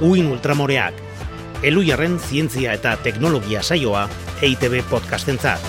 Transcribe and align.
Uin 0.00 0.26
Ultramoreak, 0.28 0.92
Elujarren 1.64 2.18
zientzia 2.20 2.74
eta 2.76 2.98
teknologia 3.00 3.62
saioa 3.64 4.02
EITB 4.44 4.82
podcastentzat. 4.90 5.62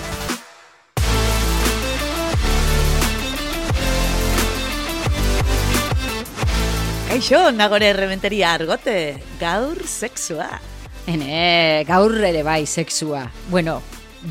Kaixo, 7.08 7.40
nagore 7.56 7.88
errementeria 7.94 8.52
argote, 8.52 9.16
gaur 9.40 9.80
sexua. 9.88 10.60
Hene, 11.08 11.86
gaur 11.88 12.20
ere 12.20 12.44
bai 12.44 12.66
sexua. 12.68 13.30
Bueno, 13.48 13.80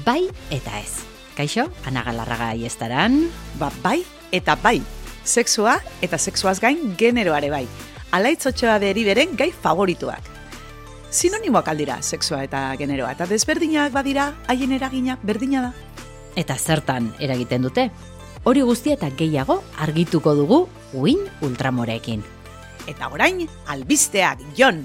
bai 0.05 0.29
eta 0.53 0.77
ez. 0.85 1.01
Kaixo, 1.41 1.71
anagalarraga 1.89 2.53
iestaran. 2.53 3.23
Ba, 3.57 3.73
bai 3.81 4.03
eta 4.31 4.61
bai. 4.61 4.83
Sexua 5.25 5.81
eta 6.05 6.21
sexuaz 6.21 6.61
gain 6.61 6.93
generoare 7.01 7.49
bai. 7.49 7.67
Alaitzotxoa 8.17 8.79
deri 8.81 9.03
beren 9.05 9.35
gai 9.37 9.51
favorituak. 9.53 10.31
Sinonimoak 11.13 11.69
aldira, 11.69 11.99
sexua 12.03 12.43
eta 12.47 12.71
generoa. 12.81 13.11
Eta 13.13 13.27
desberdinak 13.29 13.93
badira, 13.93 14.31
haien 14.49 14.73
eragina 14.73 15.19
berdina 15.23 15.67
da. 15.67 15.73
Eta 16.37 16.57
zertan 16.57 17.11
eragiten 17.21 17.69
dute. 17.69 17.91
Hori 18.47 18.63
guztia 18.65 18.97
eta 18.97 19.11
gehiago 19.19 19.59
argituko 19.85 20.35
dugu 20.39 20.63
Win 20.95 21.27
Ultramorekin. 21.45 22.25
Eta 22.87 23.13
orain, 23.13 23.45
albisteak, 23.67 24.45
Jon! 24.57 24.85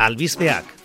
Albizpeak. 0.00 0.79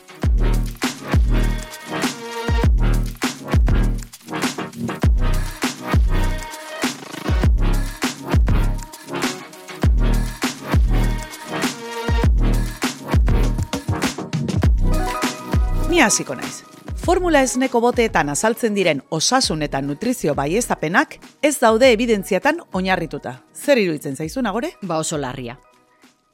Hasiko 16.05 16.35
naiz. 16.37 16.61
Formula 17.01 17.41
esneko 17.41 17.79
boteetan 17.81 18.29
azaltzen 18.29 18.75
diren 18.77 19.01
osasun 19.09 19.63
eta 19.65 19.81
nutrizio 19.81 20.35
baiestapenak 20.37 21.17
ez 21.41 21.55
daude 21.59 21.89
evidentziatan 21.93 22.62
oinarrituta. 22.77 23.39
Zer 23.53 23.81
iruditzen 23.81 24.15
zaizu 24.15 24.43
nagore? 24.45 24.75
Ba 24.81 24.99
oso 25.01 25.17
larria. 25.17 25.57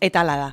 Eta 0.02 0.22
hala 0.22 0.36
da. 0.36 0.50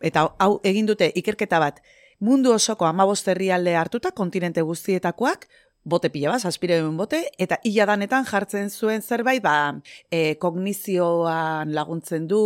Eta 0.00 0.24
hau 0.38 0.60
egin 0.64 0.88
dute 0.88 1.10
ikerketa 1.14 1.60
bat 1.60 1.82
mundu 2.20 2.54
osoko 2.54 2.86
amabost 2.88 3.28
herrialde 3.28 3.76
hartuta 3.76 4.12
kontinente 4.12 4.62
guztietakoak 4.62 5.46
bote 5.84 6.08
pila 6.10 6.32
bat, 6.32 6.42
zazpireun 6.42 6.96
bote, 6.96 7.20
eta 7.38 7.58
hila 7.64 7.86
danetan 7.92 8.24
jartzen 8.24 8.70
zuen 8.70 9.02
zerbait, 9.02 9.42
ba, 9.44 9.76
e, 10.10 10.36
kognizioan 10.40 11.74
laguntzen 11.76 12.26
du, 12.28 12.40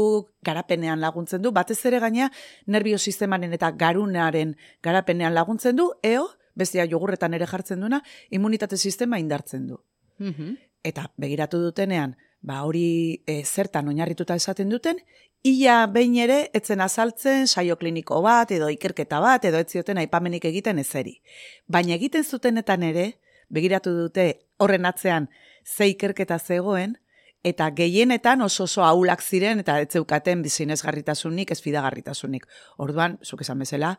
garapenean 0.44 1.00
laguntzen 1.00 1.42
du, 1.42 1.52
batez 1.54 1.78
ere 1.86 2.00
gaina 2.02 2.30
nerviosistemaren 2.66 3.54
eta 3.54 3.70
garunaren 3.78 4.56
garapenean 4.82 5.34
laguntzen 5.34 5.78
du, 5.78 5.92
eo, 6.02 6.26
bestia 6.58 6.86
jogurretan 6.90 7.34
ere 7.38 7.46
jartzen 7.46 7.80
duena, 7.80 8.02
immunitate 8.34 8.76
sistema 8.76 9.20
indartzen 9.22 9.68
du. 9.68 9.78
Mhm. 10.18 10.56
Eta 10.82 11.08
begiratu 11.16 11.60
dutenean, 11.62 12.16
ba 12.40 12.62
hori 12.66 13.22
e, 13.26 13.42
zertan 13.44 13.88
oinarrituta 13.90 14.34
esaten 14.38 14.68
duten, 14.70 14.98
ia 15.42 15.86
behin 15.86 16.16
ere 16.18 16.38
etzen 16.54 16.80
azaltzen 16.80 17.46
saio 17.46 17.76
kliniko 17.78 18.20
bat 18.22 18.50
edo 18.50 18.68
ikerketa 18.70 19.20
bat 19.22 19.44
edo 19.44 19.58
ez 19.58 19.68
zioten 19.70 19.98
aipamenik 19.98 20.44
egiten 20.50 20.78
ezeri. 20.78 21.20
Baina 21.66 21.94
egiten 21.94 22.24
zutenetan 22.24 22.82
ere, 22.82 23.12
begiratu 23.48 23.94
dute 23.96 24.30
horren 24.58 24.86
atzean 24.86 25.28
ze 25.64 25.88
ikerketa 25.92 26.38
zegoen, 26.38 26.96
eta 27.44 27.70
gehienetan 27.70 28.42
oso 28.42 28.64
oso 28.64 28.84
aulak 28.84 29.22
ziren 29.22 29.60
eta 29.62 29.78
ez 29.80 29.90
zeukaten 29.92 30.42
bizinezgarritasunik, 30.42 31.52
ez 31.52 31.60
fidagarritasunik. 31.62 32.46
Orduan, 32.78 33.18
zuk 33.22 33.44
esan 33.44 33.62
bezala, 33.62 33.94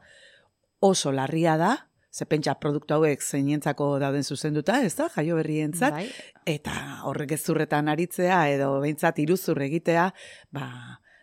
oso 0.80 1.12
larria 1.12 1.56
da, 1.58 1.76
ze 2.12 2.26
pentsa 2.26 2.56
produktu 2.60 2.96
hauek 2.96 3.22
zeinentzako 3.22 3.92
dauden 4.02 4.24
zuzenduta, 4.24 4.80
ez 4.84 4.96
da, 4.98 5.10
jaio 5.14 5.38
berrientzat, 5.38 5.94
Bai. 5.94 6.08
eta 6.50 6.74
horrek 7.06 7.36
ezurretan 7.38 7.90
aritzea 7.92 8.42
edo 8.56 8.72
behintzat 8.82 9.20
iruzur 9.22 9.62
egitea, 9.62 10.10
ba, 10.56 10.68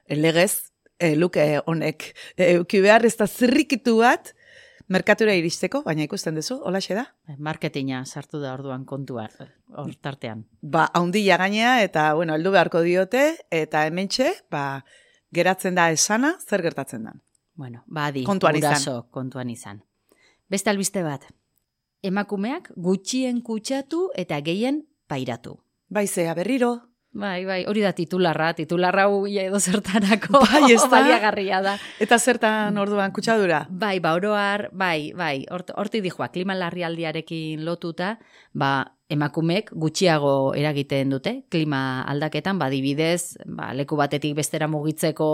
legez, 0.08 0.70
e, 0.98 1.14
luke 1.16 1.44
honek 1.66 2.12
e, 2.36 2.52
euki 2.54 2.80
behar 2.84 3.04
ez 3.06 3.16
da 3.18 3.26
zirrikitu 3.26 3.98
bat, 4.00 4.32
merkatura 4.92 5.34
iristeko, 5.34 5.82
baina 5.86 6.04
ikusten 6.06 6.36
duzu, 6.38 6.58
holaxe 6.64 6.94
da? 6.94 7.06
Marketinga 7.38 8.04
sartu 8.06 8.40
da 8.42 8.52
orduan 8.54 8.84
kontua 8.84 9.28
hor 9.76 9.94
tartean. 10.02 10.44
Ba, 10.62 10.86
haundila 10.94 11.36
gainea, 11.42 11.82
eta, 11.82 12.12
bueno, 12.14 12.34
heldu 12.34 12.52
beharko 12.54 12.82
diote, 12.86 13.24
eta 13.50 13.86
hementxe, 13.86 14.32
ba, 14.50 14.84
geratzen 15.34 15.74
da 15.74 15.90
esana, 15.90 16.36
zer 16.46 16.62
gertatzen 16.62 17.04
da. 17.08 17.16
Bueno, 17.56 17.82
badi, 17.86 18.24
Kontuan 18.24 18.56
izan. 18.56 19.02
kontuan 19.10 19.50
izan. 19.50 19.82
Beste 20.48 20.70
albiste 20.70 21.02
bat. 21.02 21.24
Emakumeak 22.02 22.70
gutxien 22.76 23.40
kutsatu 23.42 24.10
eta 24.14 24.38
gehien 24.40 24.84
pairatu. 25.08 25.56
Baizea 25.88 26.34
berriro, 26.34 26.82
Bai, 27.16 27.46
bai, 27.48 27.62
hori 27.64 27.80
da 27.80 27.94
titularra, 27.96 28.50
titularra 28.52 29.06
hu 29.08 29.22
ia 29.30 29.46
edo 29.48 29.56
zertarako 29.56 30.42
Bai, 30.44 30.66
ez 30.74 30.82
baliagarria 30.92 31.62
da. 31.64 31.76
eta 32.02 32.18
zertan 32.18 32.76
orduan 32.76 33.14
kutsadura? 33.16 33.62
Bai, 33.70 34.00
ba, 34.04 34.12
oroar, 34.18 34.66
bai, 34.76 35.14
bai, 35.16 35.46
hort, 35.48 35.72
hortik 35.80 36.04
dijoa, 36.04 36.28
klima 36.34 36.52
larrialdiarekin 36.60 37.64
lotuta, 37.64 38.18
ba, 38.52 38.72
emakumek 39.08 39.72
gutxiago 39.72 40.52
eragiten 40.60 41.14
dute, 41.14 41.32
klima 41.48 42.02
aldaketan, 42.10 42.60
badibidez, 42.60 43.38
ba, 43.48 43.70
leku 43.72 43.96
batetik 43.96 44.36
bestera 44.36 44.68
mugitzeko 44.68 45.30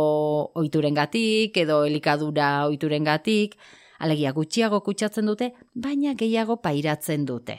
oiturengatik 0.63 1.59
edo 1.65 1.83
elikadura 1.89 2.53
oiturengatik, 2.71 3.59
alegia 3.99 4.31
gutxiago 4.39 4.85
kutsatzen 4.87 5.27
dute, 5.27 5.51
baina 5.75 6.15
gehiago 6.15 6.61
pairatzen 6.63 7.27
dute. 7.27 7.59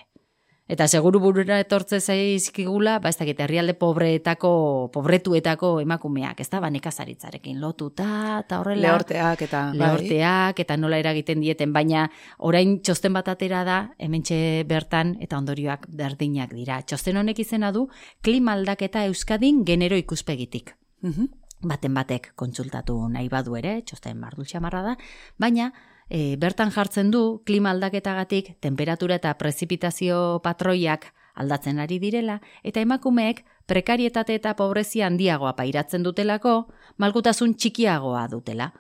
Eta 0.64 0.86
seguru 0.88 1.20
burura 1.20 1.58
etortze 1.60 1.98
zaizkigula, 2.00 2.96
ba 3.04 3.12
ez 3.12 3.18
dakit 3.20 3.42
herrialde 3.44 3.74
pobreetako, 3.76 4.52
pobretuetako 4.96 5.74
emakumeak, 5.84 6.40
ez 6.40 6.48
da, 6.48 6.62
ba 6.64 6.70
nekazaritzarekin 6.72 7.60
lotuta, 7.60 8.06
eta 8.46 8.62
horrela. 8.62 8.86
Lehorteak 8.88 9.44
eta... 9.44 9.66
bai. 9.74 9.82
Lehorteak 9.82 10.64
eta 10.64 10.78
nola 10.80 11.02
eragiten 11.04 11.44
dieten, 11.44 11.76
baina 11.76 12.08
orain 12.40 12.78
txosten 12.80 13.12
bat 13.12 13.28
atera 13.36 13.66
da, 13.68 13.78
hementxe 14.00 14.64
bertan 14.70 15.18
eta 15.20 15.38
ondorioak 15.38 15.90
berdinak 15.92 16.56
dira. 16.56 16.80
Txosten 16.88 17.20
honek 17.20 17.44
izena 17.44 17.74
du, 17.76 17.90
klima 18.24 18.56
aldaketa 18.56 19.04
Euskadin 19.12 19.66
genero 19.68 20.00
ikuspegitik. 20.00 20.78
Mhm. 21.04 21.28
Baten 21.68 21.94
batek 21.96 22.34
kontsultatu 22.40 22.96
nahi 23.12 23.28
badu 23.32 23.56
ere, 23.60 23.82
txosten 23.84 24.16
mardul 24.20 24.48
xamarra 24.48 24.82
da, 24.84 24.96
baina 25.40 25.74
e, 26.10 26.36
bertan 26.38 26.72
jartzen 26.72 27.12
du 27.12 27.42
klima 27.46 27.72
aldaketagatik 27.72 28.56
temperatura 28.62 29.16
eta 29.22 29.34
prezipitazio 29.38 30.40
patroiak 30.44 31.12
aldatzen 31.36 31.80
ari 31.80 32.00
direla, 32.00 32.40
eta 32.64 32.82
emakumeek 32.84 33.44
prekarietate 33.66 34.36
eta 34.38 34.54
pobrezia 34.56 35.08
handiagoa 35.08 35.56
pairatzen 35.58 36.04
dutelako, 36.06 36.68
malgutasun 36.98 37.56
txikiagoa 37.58 38.28
dutela. 38.32 38.72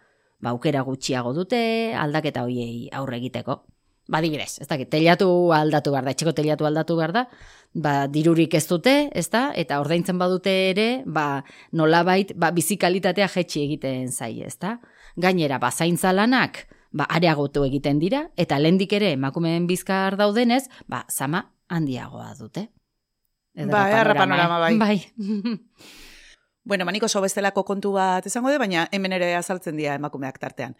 Ba, 0.43 0.51
aukera 0.51 0.81
gutxiago 0.83 1.31
dute, 1.33 1.95
aldaketa 1.95 2.43
hoiei 2.43 2.89
aurre 2.91 3.17
egiteko. 3.21 3.61
Ba, 4.11 4.19
adibidez, 4.19 4.57
ez 4.59 4.67
dakit, 4.67 4.89
telatu 4.91 5.27
aldatu 5.55 5.93
behar 5.93 6.03
da, 6.03 6.11
etxeko 6.11 6.33
telatu 6.35 6.67
aldatu 6.67 6.97
behar 6.99 7.13
da, 7.15 7.21
ba, 7.73 7.93
dirurik 8.11 8.57
ez 8.59 8.65
dute, 8.67 8.95
ez 9.15 9.29
da, 9.31 9.45
eta 9.55 9.79
ordaintzen 9.79 10.19
badute 10.19 10.51
ere, 10.73 10.87
ba, 11.07 11.45
nolabait, 11.71 12.35
ba, 12.35 12.51
bizikalitatea 12.51 13.29
jetxi 13.31 13.63
egiten 13.63 14.11
zai, 14.11 14.41
ez 14.43 14.57
da. 14.59 14.75
Gainera, 15.15 15.61
ba, 15.63 15.71
zaintza 15.71 16.11
lanak, 16.11 16.65
ba, 16.93 17.07
areagotu 17.09 17.65
egiten 17.67 17.99
dira, 17.99 18.27
eta 18.37 18.59
lehendik 18.61 18.93
ere 18.93 19.11
emakumeen 19.17 19.67
bizkar 19.67 20.17
daudenez, 20.19 20.63
ba, 20.87 21.03
zama 21.09 21.47
handiagoa 21.67 22.31
dute. 22.39 22.69
Ba, 23.53 23.83
ederra 23.89 24.15
panorama, 24.17 24.59
bai. 24.63 24.77
Bai. 24.77 24.97
Bueno, 26.63 26.85
maniko 26.87 27.09
oso 27.09 27.19
bestelako 27.19 27.65
kontu 27.67 27.89
bat 27.91 28.23
esango 28.23 28.47
de, 28.47 28.55
baina 28.55 28.85
hemen 28.95 29.11
ere 29.17 29.33
azaltzen 29.35 29.75
dira 29.75 29.97
emakumeak 29.99 30.37
tartean. 30.39 30.77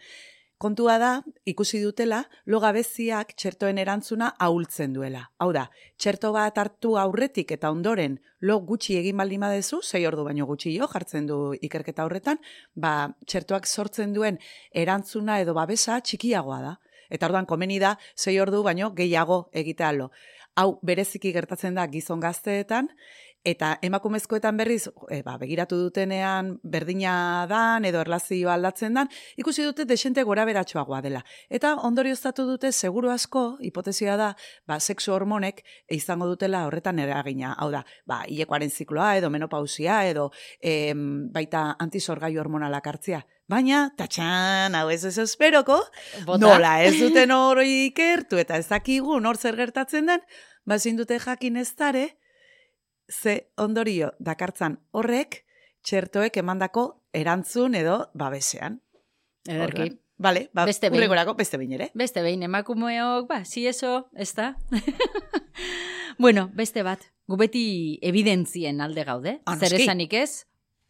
Kontua 0.58 0.98
da, 1.02 1.08
ikusi 1.50 1.80
dutela, 1.82 2.20
logabeziak 2.46 3.32
txertoen 3.34 3.78
erantzuna 3.82 4.30
ahultzen 4.46 4.92
duela. 4.94 5.24
Hau 5.42 5.50
da, 5.52 5.64
txerto 5.98 6.30
bat 6.36 6.60
hartu 6.62 6.94
aurretik 7.00 7.50
eta 7.56 7.72
ondoren 7.74 8.20
lo 8.38 8.60
gutxi 8.68 8.94
egin 9.00 9.18
baldin 9.18 9.42
badezu, 9.42 9.80
sei 9.82 10.04
ordu 10.06 10.24
baino 10.24 10.46
gutxi 10.46 10.76
jo, 10.76 10.86
jartzen 10.92 11.26
du 11.26 11.38
ikerketa 11.58 12.06
horretan, 12.06 12.38
ba, 12.74 13.10
txertoak 13.26 13.66
sortzen 13.66 14.14
duen 14.14 14.38
erantzuna 14.70 15.40
edo 15.42 15.56
babesa 15.58 15.98
txikiagoa 16.00 16.60
da. 16.62 16.76
Eta 17.10 17.26
orduan 17.26 17.50
komeni 17.50 17.80
da, 17.82 17.96
sei 18.14 18.38
ordu 18.40 18.62
baino 18.62 18.92
gehiago 18.94 19.48
egitea 19.52 19.92
lo. 19.98 20.10
Hau 20.54 20.78
bereziki 20.86 21.32
gertatzen 21.34 21.74
da 21.74 21.88
gizon 21.90 22.22
gazteetan, 22.22 22.88
Eta 23.44 23.74
emakumezkoetan 23.84 24.56
berriz, 24.56 24.86
e, 25.12 25.18
ba, 25.20 25.34
begiratu 25.36 25.76
dutenean 25.76 26.54
berdina 26.64 27.44
dan 27.44 27.84
edo 27.84 28.00
erlazioa 28.00 28.54
aldatzen 28.56 28.96
dan, 28.96 29.10
ikusi 29.36 29.66
dute 29.66 29.84
desente 29.84 30.24
gora 30.24 30.46
beratxoagoa 30.48 31.02
dela. 31.04 31.20
Eta 31.52 31.74
ondorioztatu 31.84 32.46
dute 32.48 32.70
seguru 32.72 33.12
asko, 33.12 33.58
hipotesia 33.60 34.16
da, 34.16 34.30
ba, 34.64 34.80
sexu 34.80 35.12
hormonek 35.12 35.60
izango 35.92 36.30
dutela 36.30 36.64
horretan 36.64 37.04
eragina. 37.04 37.52
Hau 37.60 37.68
da, 37.74 37.84
ba, 38.08 38.22
hilekoaren 38.24 38.72
zikloa 38.72 39.12
edo 39.20 39.28
menopausia 39.28 40.00
edo 40.08 40.30
em, 40.62 41.28
baita 41.36 41.74
antisorgaiu 41.84 42.40
hormonalak 42.40 42.88
hartzia. 42.94 43.20
Baina, 43.44 43.90
tatxan, 43.92 44.72
hau 44.72 44.88
ez 44.88 45.02
ez 45.04 45.18
esperoko, 45.20 45.82
Bota. 46.24 46.40
nola 46.40 46.78
ez 46.80 46.96
duten 46.96 47.28
hori 47.36 47.90
ikertu 47.90 48.40
eta 48.40 48.56
ez 48.56 48.70
dakigu 48.70 49.20
nor 49.20 49.36
zer 49.36 49.60
gertatzen 49.60 50.08
den, 50.08 50.22
bazin 50.64 50.96
dute 50.96 51.20
jakin 51.20 51.60
ez 51.60 51.74
dare, 51.76 52.14
ze 53.08 53.50
ondorio 53.56 54.12
dakartzan 54.18 54.78
horrek 54.92 55.44
txertoek 55.82 56.36
emandako 56.36 57.02
erantzun 57.12 57.74
edo 57.74 58.10
babesean. 58.14 58.80
Ederki. 59.46 59.80
Orduan, 59.82 60.00
Vale, 60.16 60.48
ba, 60.54 60.64
Beste 60.64 60.88
behin. 60.88 61.00
hurrengorako 61.02 61.34
beste 61.34 61.58
behin 61.58 61.72
ere. 61.72 61.90
Beste 61.92 62.22
behin 62.22 62.42
emakumeok, 62.46 63.26
ba, 63.28 63.44
si 63.44 63.66
eso, 63.66 64.08
ez 64.14 64.32
da? 64.34 64.54
bueno, 66.18 66.50
beste 66.54 66.82
bat, 66.86 67.00
gu 67.26 67.36
beti 67.36 67.98
evidentzien 68.02 68.80
alde 68.80 69.04
gaude, 69.04 69.40
Ah, 69.44 69.56
zer 69.58 69.74
esanik 69.74 70.12
ez, 70.14 70.46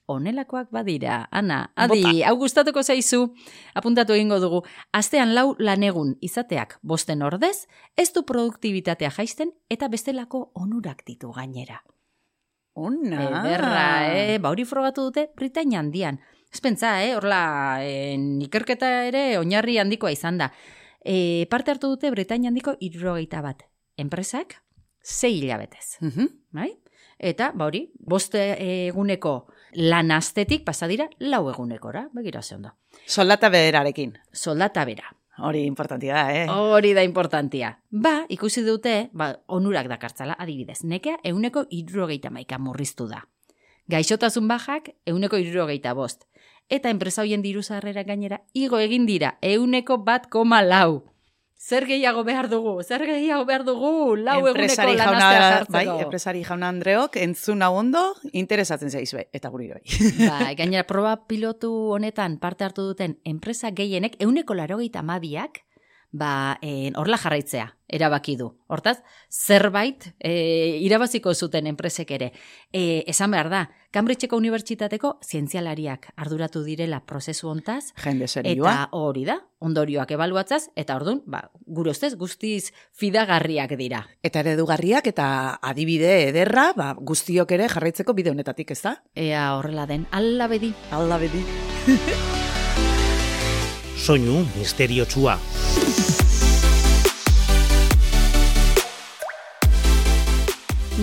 onelakoak 0.06 0.68
badira, 0.70 1.22
Ana, 1.32 1.72
adi, 1.74 2.02
Bota. 2.02 2.28
hau 2.28 2.36
gustatuko 2.36 2.82
zaizu, 2.82 3.32
apuntatu 3.74 4.12
egingo 4.12 4.38
dugu, 4.40 4.60
astean 4.92 5.34
lau 5.34 5.54
lanegun 5.58 6.18
izateak 6.20 6.78
bosten 6.82 7.22
ordez, 7.22 7.66
ez 7.96 8.12
du 8.12 8.24
produktibitatea 8.28 9.10
jaisten 9.10 9.54
eta 9.70 9.88
bestelako 9.88 10.50
onurak 10.54 11.02
ditu 11.06 11.32
gainera. 11.32 11.80
Ona. 12.74 13.22
Ederra, 13.28 13.88
eh? 14.12 14.38
Ba, 14.42 14.50
hori 14.50 14.64
frogatu 14.66 15.08
dute 15.08 15.28
Britainia 15.36 15.78
handian. 15.78 16.18
Ez 16.52 16.60
pentsa, 16.62 16.96
eh? 17.04 17.14
Horla, 17.16 17.82
en, 17.86 18.40
ikerketa 18.42 18.90
ere 19.08 19.24
oinarri 19.38 19.78
handikoa 19.78 20.12
izan 20.14 20.38
da. 20.42 20.50
E, 21.04 21.46
parte 21.50 21.74
hartu 21.74 21.92
dute 21.94 22.10
Britainia 22.10 22.50
handiko 22.50 22.74
irrogeita 22.80 23.42
bat. 23.42 23.62
Enpresak, 23.96 24.60
zei 25.02 25.36
hilabetez. 25.38 25.98
Mhm. 26.00 26.30
Bai? 26.54 26.72
Eta, 27.18 27.52
ba 27.54 27.68
hori, 27.70 27.86
boste 27.94 28.40
eguneko 28.58 29.46
lan 29.78 30.10
astetik 30.10 30.64
pasa 30.66 30.88
dira 30.90 31.06
lau 31.18 31.48
egunekora. 31.50 32.08
Begira 32.12 32.42
ze 32.42 32.56
ondo. 32.56 32.74
Soldata 33.06 33.48
bederarekin. 33.48 34.18
Soldata 34.32 34.84
bera. 34.84 35.14
Hori 35.38 35.64
importantia 35.66 36.14
da, 36.14 36.34
eh? 36.34 36.46
Hori 36.48 36.92
da 36.94 37.02
importantia. 37.02 37.80
Ba, 37.90 38.24
ikusi 38.28 38.62
dute, 38.62 39.10
ba, 39.12 39.32
onurak 39.46 39.88
dakartzala, 39.90 40.36
adibidez, 40.38 40.84
nekea 40.84 41.18
euneko 41.24 41.64
irrogeita 41.70 42.30
maika 42.30 42.58
murriztu 42.58 43.08
da. 43.10 43.24
Gaixotasun 43.90 44.46
bajak 44.48 44.94
euneko 45.06 45.36
irrogeita 45.42 45.92
bost. 45.94 46.24
Eta 46.70 46.88
enpresa 46.88 47.22
hoien 47.22 47.42
diru 47.42 47.62
sarrera 47.62 48.04
gainera 48.04 48.40
igo 48.54 48.78
egin 48.80 49.04
dira 49.06 49.34
euneko 49.42 49.98
bat 49.98 50.30
koma 50.30 50.62
lau. 50.62 51.02
Zer 51.64 51.86
gehiago 51.88 52.26
behar 52.28 52.50
dugu? 52.52 52.82
Zer 52.84 53.06
gehiago 53.08 53.46
behar 53.48 53.62
dugu? 53.64 54.16
Lau 54.20 54.36
eguneko 54.42 54.58
Enpresari 54.58 54.98
lanastea 54.98 55.30
jauna, 55.30 55.50
jartzeko. 55.54 55.72
bai, 55.72 56.02
enpresari 56.04 56.42
jauna 56.44 56.68
Andreok, 56.68 57.16
entzun 57.16 57.64
hau 57.64 57.70
ondo, 57.80 58.02
interesatzen 58.36 58.92
zaizue, 58.92 59.30
eta 59.32 59.48
guri 59.48 59.70
bai. 59.72 59.80
Ba, 60.18 60.50
gainera 60.58 60.84
proba 60.84 61.14
pilotu 61.24 61.72
honetan 61.96 62.36
parte 62.42 62.68
hartu 62.68 62.84
duten 62.90 63.16
enpresa 63.24 63.72
gehienek 63.72 64.20
euneko 64.20 64.52
larogeita 64.60 65.00
amabiak 65.00 65.63
ba, 66.14 66.58
eh, 66.62 66.92
horla 66.94 67.18
jarraitzea, 67.18 67.74
erabaki 67.88 68.36
du. 68.38 68.46
Hortaz, 68.70 69.00
zerbait 69.28 70.06
e, 70.18 70.78
irabaziko 70.86 71.34
zuten 71.34 71.66
enpresek 71.66 72.12
ere. 72.14 72.30
E, 72.72 73.02
esan 73.10 73.34
behar 73.34 73.50
da, 73.50 73.62
Cambridgeko 73.94 74.38
Unibertsitateko 74.38 75.18
zientzialariak 75.26 76.12
arduratu 76.16 76.62
direla 76.62 77.00
prozesu 77.06 77.50
hontaz, 77.50 77.92
Jende 77.98 78.28
serioa. 78.28 78.54
eta 78.54 78.88
hori 78.92 79.24
da, 79.26 79.40
ondorioak 79.58 80.14
ebaluatzaz, 80.14 80.68
eta 80.76 80.96
ordun, 80.96 81.22
ba, 81.26 81.50
gure 81.66 81.90
ustez 81.90 82.14
guztiz 82.14 82.72
fidagarriak 82.92 83.74
dira. 83.76 84.04
Eta 84.22 84.46
eredugarriak 84.46 85.10
eta 85.10 85.58
adibide 85.62 86.28
ederra, 86.30 86.70
ba, 86.78 86.92
guztiok 86.94 87.58
ere 87.58 87.68
jarraitzeko 87.68 88.14
bide 88.14 88.30
honetatik, 88.30 88.70
ez 88.70 88.82
da? 88.86 89.00
Ea 89.14 89.50
horrela 89.58 89.86
den, 89.90 90.06
ala 90.12 90.46
bedi. 90.46 90.74
Alda 90.94 91.18
bedi. 91.18 91.42
Soinu 94.04 94.44
misteriotsua. 94.58 95.38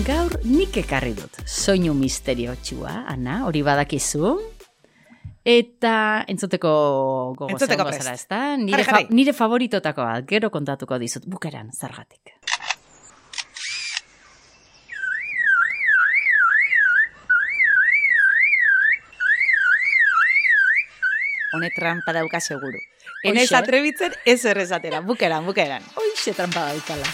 Gaur 0.06 0.32
nik 0.48 0.76
ekarri 0.80 1.12
dut, 1.16 1.34
soinu 1.46 1.92
misteriotxua, 1.98 2.94
Ana, 3.12 3.42
hori 3.48 3.60
badakizu. 3.66 4.30
Eta 5.52 5.94
entzuteko 6.32 6.72
gogo 7.36 7.50
Entzuteko 7.50 7.84
prest. 7.88 8.02
zara, 8.04 8.14
ezta? 8.18 8.40
Nire, 8.56 8.78
Jarri, 8.78 8.86
jarri. 8.88 9.06
fa- 9.10 9.16
nire 9.18 9.32
favoritotakoa, 9.40 10.12
gero 10.32 10.50
kontatuko 10.54 10.98
dizut, 11.02 11.26
bukeran, 11.26 11.72
zergatik. 11.74 12.36
Hone 21.52 21.70
trampa 21.76 22.14
dauka 22.16 22.40
seguru. 22.40 22.80
Hoxe. 23.22 23.30
Enez 23.30 23.52
atrebitzen 23.54 24.14
ez 24.26 24.44
errezatera, 24.44 24.98
bukeran, 25.00 25.46
bukeran. 25.46 25.84
Hoixe 25.94 26.32
trampa 26.34 26.64
daukala. 26.66 27.06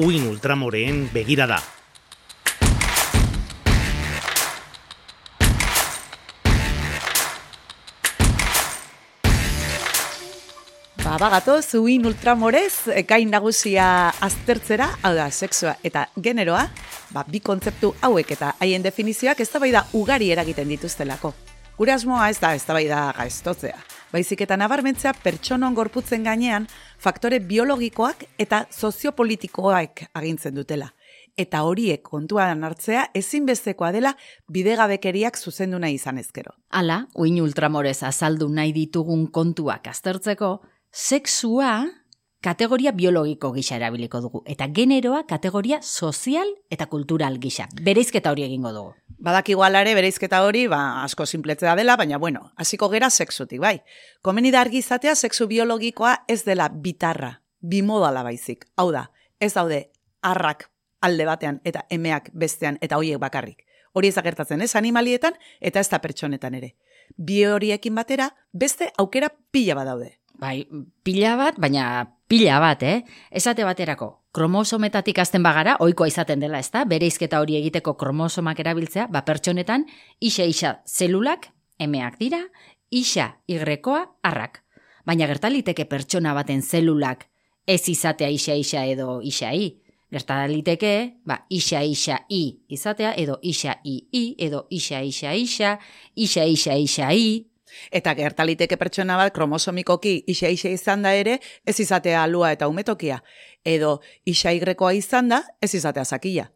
Uin 0.00 0.24
ultramoreen 0.24 1.10
begirada. 1.12 1.60
Ba, 11.04 11.18
bagato, 11.20 11.60
zuin 11.60 12.06
ultramorez, 12.08 12.88
ekain 12.96 13.28
nagusia 13.28 14.08
aztertzera, 14.24 14.94
hau 15.04 15.12
da, 15.12 15.28
sexua 15.30 15.76
eta 15.84 16.08
generoa, 16.16 16.70
ba, 17.12 17.28
bi 17.28 17.44
kontzeptu 17.44 17.92
hauek 18.00 18.32
eta 18.32 18.56
haien 18.64 18.82
definizioak 18.82 19.44
ez 19.44 19.50
da 19.52 19.84
ugari 19.92 20.32
eragiten 20.32 20.72
dituztelako. 20.72 21.34
Gure 21.74 21.90
asmoa 21.90 22.28
ez 22.30 22.38
da 22.38 22.52
ez 22.54 22.62
da 22.68 23.08
gaiztotzea. 23.16 23.78
Baizik 24.12 24.44
eta 24.44 24.54
nabarmentzea 24.54 25.10
pertsonon 25.24 25.74
gorputzen 25.74 26.22
gainean 26.22 26.68
faktore 27.02 27.40
biologikoak 27.42 28.22
eta 28.38 28.60
soziopolitikoak 28.70 30.04
agintzen 30.14 30.54
dutela. 30.54 30.92
Eta 31.36 31.64
horiek 31.66 32.04
kontuan 32.06 32.62
hartzea 32.62 33.08
ezinbestekoa 33.18 33.90
dela 33.90 34.14
bidegabekeriak 34.54 35.34
zuzendu 35.36 35.80
nahi 35.82 35.98
izan 35.98 36.22
ezkero. 36.22 36.54
Hala, 36.70 37.08
uin 37.18 37.40
ultramorez 37.42 38.04
azaldu 38.06 38.46
nahi 38.48 38.70
ditugun 38.72 39.26
kontuak 39.34 39.90
aztertzeko, 39.90 40.60
sexua 40.92 41.72
kategoria 42.44 42.92
biologiko 42.92 43.52
gisa 43.54 43.78
erabiliko 43.78 44.20
dugu, 44.20 44.42
eta 44.44 44.66
generoa 44.76 45.22
kategoria 45.26 45.78
sozial 45.80 46.50
eta 46.70 46.86
kultural 46.92 47.38
gisa. 47.40 47.68
Bereizketa 47.82 48.32
hori 48.34 48.44
egingo 48.44 48.72
dugu. 48.74 48.92
Badak 49.24 49.48
igualare 49.54 49.94
bereizketa 49.96 50.42
hori, 50.44 50.66
ba, 50.68 51.02
asko 51.06 51.24
sinpletzea 51.24 51.72
dela, 51.78 51.96
baina 51.96 52.18
bueno, 52.20 52.50
hasiko 52.60 52.90
gera 52.92 53.08
sexutik, 53.08 53.62
bai. 53.62 53.78
Komeni 54.20 54.52
da 54.52 54.60
argi 54.60 54.82
izatea 54.84 55.14
sexu 55.14 55.46
biologikoa 55.48 56.18
ez 56.28 56.42
dela 56.44 56.68
bitarra, 56.68 57.38
bimodala 57.60 58.22
baizik. 58.26 58.66
Hau 58.76 58.90
da, 58.92 59.06
ez 59.40 59.54
daude 59.54 59.86
arrak 60.20 60.68
alde 61.00 61.24
batean 61.24 61.60
eta 61.64 61.86
emeak 61.88 62.28
bestean 62.32 62.76
eta 62.84 62.98
hoiek 63.00 63.20
bakarrik. 63.20 63.64
Hori 63.94 64.10
ez 64.10 64.20
gertatzen 64.20 64.60
ez 64.60 64.74
animalietan 64.76 65.38
eta 65.60 65.80
ez 65.80 65.88
da 65.88 66.00
pertsonetan 66.02 66.54
ere. 66.60 66.74
Bi 67.16 67.44
horiekin 67.46 67.94
batera 67.94 68.28
beste 68.52 68.90
aukera 68.98 69.30
pila 69.52 69.76
badaude. 69.80 70.18
Bai, 70.34 70.66
pila 71.06 71.36
bat, 71.38 71.60
baina 71.62 72.13
pila 72.28 72.60
bat, 72.60 72.82
eh? 72.82 73.04
Esate 73.30 73.64
baterako, 73.64 74.24
kromosometatik 74.32 75.18
azten 75.18 75.42
bagara, 75.42 75.76
ohikoa 75.80 76.08
izaten 76.08 76.40
dela, 76.40 76.58
ezta? 76.58 76.84
Bereizketa 76.84 77.40
hori 77.40 77.58
egiteko 77.60 77.94
kromosomak 78.00 78.60
erabiltzea, 78.60 79.06
ba 79.12 79.24
pertsonetan, 79.24 79.86
isa-isa 80.20 80.80
zelulak, 80.86 81.50
emeak 81.78 82.18
dira, 82.18 82.40
isa 82.90 83.34
igrekoa 83.46 84.04
arrak. 84.22 84.62
Baina 85.04 85.26
gertaliteke 85.28 85.84
pertsona 85.84 86.32
baten 86.34 86.62
zelulak 86.62 87.28
ez 87.66 87.88
izatea 87.88 88.28
isa-isa 88.28 88.84
edo 88.84 89.20
isa-i. 89.22 89.80
Gertaliteke, 90.14 91.20
ba, 91.26 91.40
isa-isa-i 91.50 92.42
izatea, 92.70 93.14
edo 93.18 93.40
isa-i-i, 93.42 94.24
edo 94.38 94.66
isa-isa-isa, 94.70 95.78
isa-isa-isa-i, 96.14 97.53
Eta 97.90 98.14
gertaliteke 98.14 98.76
pertsona 98.76 99.16
bat 99.16 99.32
kromosomikoki 99.34 100.24
isa 100.26 100.48
isa 100.48 100.68
izan 100.68 101.02
da 101.02 101.14
ere, 101.14 101.40
ez 101.66 101.78
izatea 101.80 102.22
alua 102.22 102.52
eta 102.52 102.68
umetokia. 102.68 103.22
Edo 103.64 104.00
isa 104.24 104.52
igrekoa 104.52 104.92
izan 104.92 105.28
da, 105.28 105.42
ez 105.60 105.74
izatea 105.74 106.04
zakila. 106.04 106.50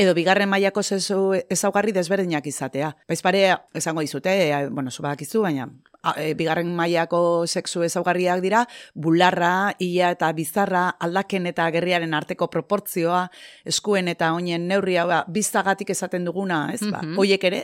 edo 0.00 0.14
bigarren 0.14 0.48
mailako 0.48 0.80
sexu 0.82 1.34
ezaugarri 1.50 1.92
desberdinak 1.92 2.46
izatea. 2.46 2.96
Baiz 3.08 3.20
pare, 3.20 3.42
esango 3.74 4.00
dizute, 4.00 4.30
e, 4.48 4.68
bueno, 4.70 4.90
zu 4.90 5.02
badakizu, 5.02 5.42
baina 5.42 5.66
a, 6.02 6.14
e, 6.16 6.32
bigarren 6.34 6.70
mailako 6.74 7.44
sexu 7.46 7.82
ezaugarriak 7.84 8.40
dira, 8.40 8.62
bularra, 8.94 9.74
ia 9.78 10.10
eta 10.14 10.32
bizarra, 10.32 10.86
aldaken 11.00 11.46
eta 11.50 11.70
gerriaren 11.70 12.14
arteko 12.14 12.48
proportzioa, 12.48 13.26
eskuen 13.66 14.08
eta 14.08 14.32
oinen 14.32 14.66
neurria, 14.68 15.04
ba, 15.04 15.24
biztagatik 15.28 15.90
esaten 15.90 16.24
duguna, 16.24 16.70
ez? 16.72 16.80
Ba, 16.80 17.02
Mhm. 17.02 17.18
hoiek 17.18 17.44
ere, 17.44 17.60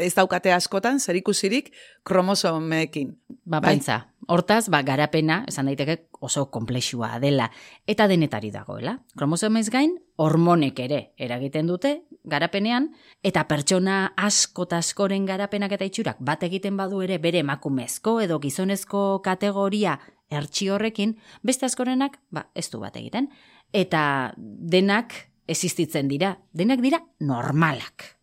ez 0.00 0.14
daukate 0.14 0.52
askotan, 0.52 1.00
zerikusirik 1.00 1.72
kromosomeekin. 2.04 3.16
Ba, 3.44 3.60
Bai. 3.60 3.70
pentsa. 3.70 4.06
Hortaz, 4.30 4.68
ba, 4.70 4.82
garapena, 4.86 5.44
esan 5.48 5.66
daiteke 5.66 6.08
oso 6.20 6.50
komplexua 6.50 7.18
dela, 7.18 7.50
eta 7.86 8.06
denetari 8.08 8.50
dagoela. 8.50 9.00
Kromosomez 9.16 9.68
gain, 9.70 9.96
hormonek 10.16 10.78
ere 10.78 11.00
eragiten 11.18 11.66
dute 11.66 12.02
garapenean, 12.24 12.90
eta 13.24 13.46
pertsona 13.48 14.12
asko 14.16 14.68
askoren 14.76 15.26
garapenak 15.26 15.72
eta 15.72 15.84
itxurak 15.88 16.20
bat 16.20 16.42
egiten 16.42 16.76
badu 16.76 17.00
ere 17.02 17.18
bere 17.18 17.40
emakumezko 17.40 18.20
edo 18.20 18.38
gizonezko 18.38 19.20
kategoria 19.24 19.98
ertsi 20.30 20.68
horrekin, 20.70 21.16
beste 21.42 21.66
askorenak, 21.66 22.20
ba, 22.30 22.50
ez 22.54 22.70
du 22.70 22.80
bat 22.80 22.96
egiten. 22.96 23.28
Eta 23.72 24.32
denak 24.36 25.14
existitzen 25.50 26.08
dira, 26.08 26.36
denak 26.54 26.80
dira 26.80 27.02
normalak. 27.20 28.16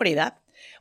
Hori 0.00 0.14
da. 0.16 0.30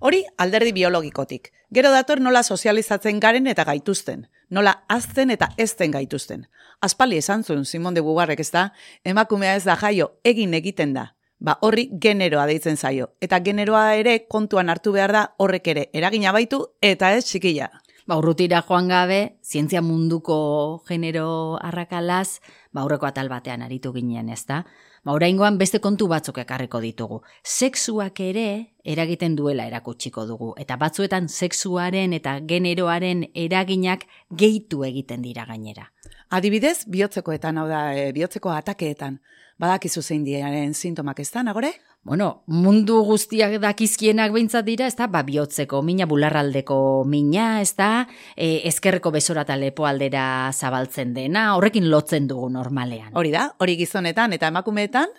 Hori 0.01 0.23
alderdi 0.41 0.71
biologikotik. 0.73 1.51
Gero 1.69 1.91
dator 1.93 2.19
nola 2.25 2.41
sozializatzen 2.41 3.19
garen 3.21 3.45
eta 3.45 3.61
gaituzten. 3.67 4.23
Nola 4.49 4.71
azten 4.89 5.29
eta 5.29 5.51
ezten 5.61 5.91
gaituzten. 5.93 6.47
Aspali 6.81 7.19
esan 7.21 7.43
zuen 7.43 7.67
Simon 7.69 7.93
de 7.93 8.01
Bugarrek 8.01 8.41
ez 8.41 8.49
da, 8.49 8.63
emakumea 9.05 9.53
ez 9.59 9.63
da 9.69 9.75
jaio, 9.77 10.09
egin 10.23 10.57
egiten 10.57 10.95
da. 10.97 11.11
Ba, 11.37 11.59
horri 11.61 11.85
generoa 12.01 12.47
deitzen 12.49 12.81
zaio. 12.81 13.11
Eta 13.21 13.43
generoa 13.45 13.93
ere 14.01 14.25
kontuan 14.25 14.73
hartu 14.73 14.95
behar 14.97 15.13
da 15.13 15.23
horrek 15.37 15.69
ere 15.75 15.87
eragina 15.93 16.33
baitu 16.33 16.63
eta 16.81 17.13
ez 17.13 17.27
txikila. 17.29 17.69
Ba, 18.09 18.17
urrutira 18.17 18.63
joan 18.65 18.89
gabe, 18.89 19.37
zientzia 19.45 19.85
munduko 19.85 20.81
genero 20.89 21.59
arrakalaz, 21.61 22.41
ba, 22.73 22.81
aurreko 22.81 23.05
atal 23.05 23.29
batean 23.29 23.61
aritu 23.61 23.93
ginen, 23.93 24.33
ez 24.33 24.47
da? 24.49 24.63
Ba, 25.01 25.15
oraingoan 25.17 25.57
beste 25.57 25.79
kontu 25.81 26.05
batzuk 26.05 26.37
ekarriko 26.43 26.79
ditugu. 26.83 27.21
Sexuak 27.41 28.19
ere 28.21 28.45
eragiten 28.85 29.33
duela 29.35 29.65
erakutsiko 29.65 30.27
dugu, 30.29 30.51
eta 30.61 30.77
batzuetan 30.77 31.29
sexuaren 31.29 32.13
eta 32.13 32.35
generoaren 32.51 33.23
eraginak 33.33 34.05
gehitu 34.43 34.83
egiten 34.85 35.25
dira 35.25 35.47
gainera. 35.49 35.87
Adibidez, 36.29 36.85
bihotzekoetan, 36.87 37.57
hau 37.57 37.67
da, 37.67 37.81
e, 37.97 38.11
bihotzeko 38.13 38.53
atakeetan. 38.53 39.17
Badakizu 39.61 40.03
zein 40.05 40.23
diaren 40.23 40.77
sintomak 40.77 41.19
ez 41.19 41.31
da, 41.33 41.41
nagore? 41.49 41.73
Bueno, 42.03 42.43
mundu 42.47 43.03
guztiak 43.05 43.59
dakizkienak 43.61 44.31
behintzat 44.33 44.65
dira, 44.65 44.87
ez 44.89 44.95
da, 44.97 45.05
ba, 45.07 45.21
bihotzeko 45.21 45.83
mina, 45.85 46.07
bularraldeko 46.09 46.77
mina, 47.05 47.61
ez 47.61 47.75
da, 47.77 48.07
e, 48.35 48.63
ezkerreko 48.65 49.11
besorata 49.13 49.55
lepo 49.55 49.85
aldera 49.85 50.23
zabaltzen 50.51 51.13
dena, 51.13 51.51
horrekin 51.55 51.91
lotzen 51.91 52.25
dugu 52.27 52.49
normalean. 52.49 53.11
Hori 53.13 53.29
da, 53.35 53.51
hori 53.61 53.77
gizonetan 53.77 54.33
eta 54.33 54.49
emakumeetan, 54.49 55.13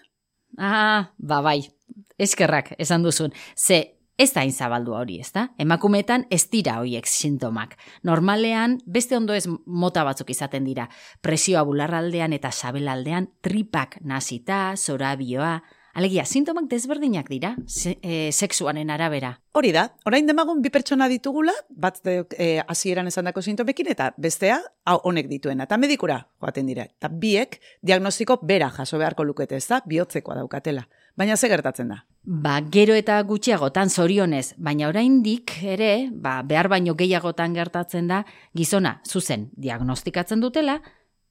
Ah, 0.58 1.12
ba 1.16 1.40
bai, 1.40 1.64
eskerrak 2.20 2.74
esan 2.78 3.02
duzun. 3.02 3.32
Ze, 3.56 3.98
ez 4.18 4.30
da 4.34 4.42
hain 4.42 4.52
zabaldua 4.52 5.00
hori, 5.00 5.18
ez 5.20 5.32
da? 5.32 5.48
Emakumeetan 5.58 6.26
ez 6.30 6.44
dira 6.52 6.78
hoiek 6.82 7.08
sintomak. 7.08 7.78
Normalean, 8.04 8.78
beste 8.86 9.16
ondo 9.16 9.34
ez 9.34 9.46
mota 9.66 10.04
batzuk 10.04 10.30
izaten 10.30 10.64
dira. 10.68 10.88
Presioa 11.22 11.64
bularraldean 11.64 12.36
eta 12.36 12.52
sabelaldean, 12.52 13.30
tripak 13.40 13.98
nazita, 14.04 14.74
zorabioa, 14.76 15.62
Alegia, 15.94 16.24
sintomak 16.24 16.70
desberdinak 16.70 17.28
dira, 17.28 17.54
se, 17.66 17.98
e, 18.00 18.32
sexuaren 18.32 18.88
arabera. 18.90 19.42
Hori 19.52 19.74
da, 19.76 19.90
orain 20.08 20.24
demagun 20.26 20.62
bi 20.64 20.70
pertsona 20.72 21.04
ditugula, 21.08 21.52
bat 21.68 21.98
e, 22.08 22.62
hasieran 22.64 23.10
esandako 23.10 23.42
sintomekin 23.42 23.90
eta 23.92 24.06
bestea 24.16 24.56
hau 24.88 24.98
honek 25.04 25.26
dituena, 25.28 25.66
eta 25.68 25.76
medikura 25.76 26.16
joaten 26.40 26.70
dira. 26.70 26.86
Eta 26.88 27.10
biek 27.12 27.58
diagnostiko 27.82 28.38
bera 28.40 28.70
jaso 28.72 28.96
beharko 28.96 29.26
lukete, 29.28 29.58
ez 29.60 29.66
da, 29.68 29.82
bihotzekoa 29.84 30.38
daukatela. 30.38 30.86
Baina 31.14 31.36
ze 31.36 31.50
gertatzen 31.52 31.92
da? 31.92 31.98
Ba, 32.24 32.54
gero 32.72 32.94
eta 32.96 33.18
gutxiagotan 33.28 33.90
zorionez, 33.90 34.54
baina 34.56 34.88
oraindik 34.88 35.58
ere, 35.62 36.08
ba, 36.10 36.38
behar 36.42 36.70
baino 36.72 36.94
gehiagotan 36.96 37.52
gertatzen 37.52 38.08
da, 38.08 38.22
gizona 38.56 39.02
zuzen 39.04 39.50
diagnostikatzen 39.60 40.40
dutela, 40.40 40.78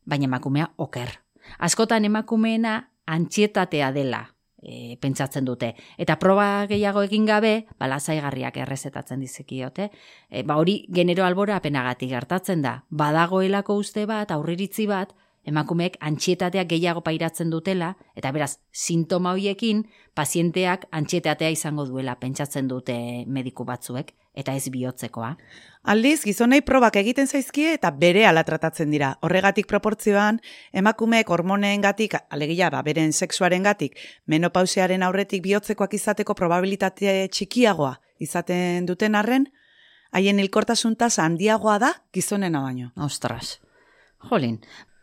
baina 0.06 0.30
emakumea 0.30 0.70
oker. 0.78 1.18
Askotan 1.58 2.06
emakumeena 2.06 2.92
antxietatea 3.10 3.90
dela 3.98 4.22
e, 4.62 4.98
pentsatzen 5.02 5.46
dute. 5.46 5.74
Eta 5.98 6.18
proba 6.20 6.66
gehiago 6.70 7.04
egin 7.08 7.26
gabe, 7.26 7.66
ba, 7.80 7.90
lasaigarriak 7.92 8.58
errezetatzen 8.64 9.20
dizekiote. 9.20 9.90
E, 10.30 10.44
ba, 10.44 10.58
hori 10.62 10.86
genero 10.94 11.26
albora 11.26 11.58
apenagatik 11.58 12.14
gertatzen 12.14 12.62
da. 12.62 12.82
Badagoelako 12.90 13.78
uste 13.82 14.06
bat, 14.10 14.32
aurriritzi 14.32 14.88
bat, 14.88 15.14
emakumeek 15.48 15.98
antxietatea 16.06 16.64
gehiago 16.70 17.02
pairatzen 17.02 17.50
dutela, 17.50 17.96
eta 18.16 18.32
beraz, 18.32 18.60
sintoma 18.72 19.34
hoiekin, 19.34 19.88
pazienteak 20.14 20.86
antxietatea 20.92 21.50
izango 21.50 21.88
duela 21.90 22.18
pentsatzen 22.22 22.70
dute 22.70 22.96
mediku 23.26 23.66
batzuek, 23.66 24.14
eta 24.34 24.54
ez 24.56 24.70
bihotzekoa. 24.72 25.36
Aldiz, 25.84 26.22
gizonei 26.24 26.62
probak 26.62 26.96
egiten 27.02 27.28
zaizkie 27.28 27.74
eta 27.74 27.90
bere 27.92 28.26
ala 28.30 28.44
tratatzen 28.46 28.92
dira. 28.94 29.16
Horregatik 29.26 29.68
proportzioan, 29.68 30.40
emakumeek 30.74 31.30
hormoneengatik, 31.30 32.16
alegia, 32.30 32.70
ba, 32.70 32.84
beren 32.86 33.14
sexuaren 33.14 33.64
gatik, 33.64 33.98
menopausiaren 34.26 35.04
aurretik 35.04 35.42
bihotzekoak 35.44 35.98
izateko 35.98 36.38
probabilitate 36.38 37.28
txikiagoa 37.34 37.98
izaten 38.22 38.86
duten 38.86 39.18
arren, 39.18 39.50
haien 40.14 40.40
hilkortasun 40.40 40.96
tasa 40.96 41.26
handiagoa 41.26 41.80
da 41.82 41.92
gizonena 42.14 42.62
baino. 42.62 42.92
Ostras. 42.96 43.60
Jolin, 44.30 44.60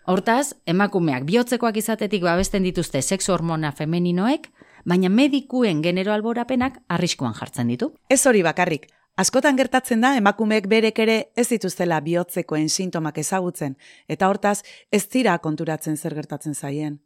Hortaz, 0.08 0.54
emakumeak 0.64 1.26
bihotzekoak 1.28 1.76
izatetik 1.76 2.22
babesten 2.24 2.64
dituzte 2.64 3.02
sexu 3.02 3.34
hormona 3.34 3.74
femeninoek, 3.76 4.46
baina 4.88 5.10
medikuen 5.12 5.82
genero 5.84 6.14
alborapenak 6.14 6.78
arriskuan 6.88 7.34
jartzen 7.36 7.68
ditu. 7.68 7.90
Ez 8.08 8.22
hori 8.26 8.40
bakarrik, 8.46 8.86
askotan 9.18 9.58
gertatzen 9.58 10.00
da 10.04 10.14
emakumeek 10.16 10.68
berek 10.70 10.98
ere 11.02 11.18
ez 11.36 11.48
dituztela 11.50 11.98
bihotzekoen 12.04 12.68
sintomak 12.70 13.18
ezagutzen, 13.18 13.76
eta 14.08 14.28
hortaz 14.30 14.62
ez 14.92 15.04
dira 15.10 15.36
konturatzen 15.42 15.96
zer 15.96 16.14
gertatzen 16.14 16.54
zaien. 16.54 17.00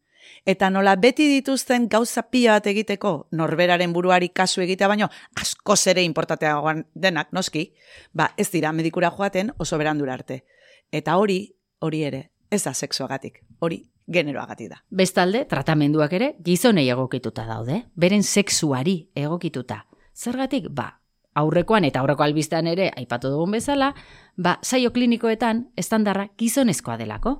Eta 0.47 0.69
nola 0.71 0.95
beti 0.97 1.26
dituzten 1.26 1.88
gauza 1.90 2.23
pila 2.31 2.59
bat 2.59 2.69
egiteko, 2.71 3.12
norberaren 3.33 3.92
buruari 3.92 4.28
kasu 4.28 4.62
egitea 4.62 4.88
baino, 4.92 5.09
asko 5.40 5.75
ere 5.90 6.04
importateagoan 6.07 6.85
denak, 6.95 7.33
noski, 7.33 7.73
ba 8.12 8.31
ez 8.37 8.50
dira 8.52 8.73
medikura 8.73 9.11
joaten 9.11 9.50
oso 9.59 9.78
berandura 9.78 10.14
arte. 10.14 10.45
Eta 10.92 11.16
hori, 11.16 11.40
hori 11.81 12.04
ere, 12.04 12.31
ez 12.50 12.62
da 12.62 12.75
sexuagatik, 12.75 13.42
hori 13.59 13.83
generoagatik 14.07 14.69
da. 14.71 14.83
Bestalde, 14.90 15.47
tratamenduak 15.49 16.12
ere 16.12 16.35
gizonei 16.45 16.88
egokituta 16.90 17.47
daude, 17.47 17.83
beren 17.97 18.23
sexuari 18.23 19.09
egokituta. 19.16 19.87
Zergatik, 20.14 20.69
ba, 20.71 21.01
aurrekoan 21.35 21.85
eta 21.85 22.01
aurreko 22.01 22.25
albiztean 22.25 22.67
ere 22.67 22.91
aipatu 22.97 23.31
dugun 23.33 23.57
bezala, 23.57 23.93
ba, 24.37 24.59
saio 24.62 24.93
klinikoetan 24.93 25.67
estandarra 25.77 26.29
gizonezkoa 26.39 26.99
delako. 27.01 27.39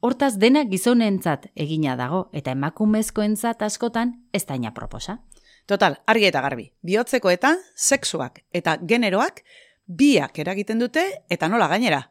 Hortaz 0.00 0.36
dena 0.38 0.62
gizonentzat 0.70 1.48
egina 1.56 1.96
dago 1.98 2.28
eta 2.32 2.52
emakumezkoentzat 2.54 3.62
askotan 3.66 4.14
ez 4.32 4.44
daina 4.46 4.72
proposa. 4.74 5.18
Total, 5.66 5.98
argi 6.06 6.28
eta 6.30 6.40
garbi, 6.40 6.70
bihotzekoetan, 6.86 7.58
sexuak 7.76 8.44
eta 8.56 8.78
generoak 8.88 9.42
biak 9.88 10.38
eragiten 10.38 10.78
dute 10.78 11.02
eta 11.28 11.48
nola 11.48 11.68
gainera. 11.68 12.06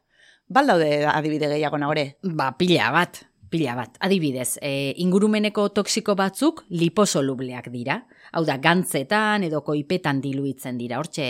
Baldaude 0.48 1.06
adibide 1.10 1.50
gehiago 1.52 1.80
nagore. 1.80 2.18
Ba, 2.24 2.52
pila 2.58 2.92
bat, 2.92 3.24
pila 3.50 3.76
bat. 3.76 3.98
Adibidez, 4.04 4.58
e, 4.62 4.94
ingurumeneko 5.04 5.70
toksiko 5.76 6.16
batzuk 6.16 6.64
liposolubleak 6.70 7.72
dira. 7.74 8.02
Hau 8.32 8.44
da, 8.48 8.58
gantzetan 8.62 9.46
edo 9.48 9.62
koipetan 9.66 10.22
diluitzen 10.22 10.78
dira, 10.78 11.00
hortxe 11.00 11.28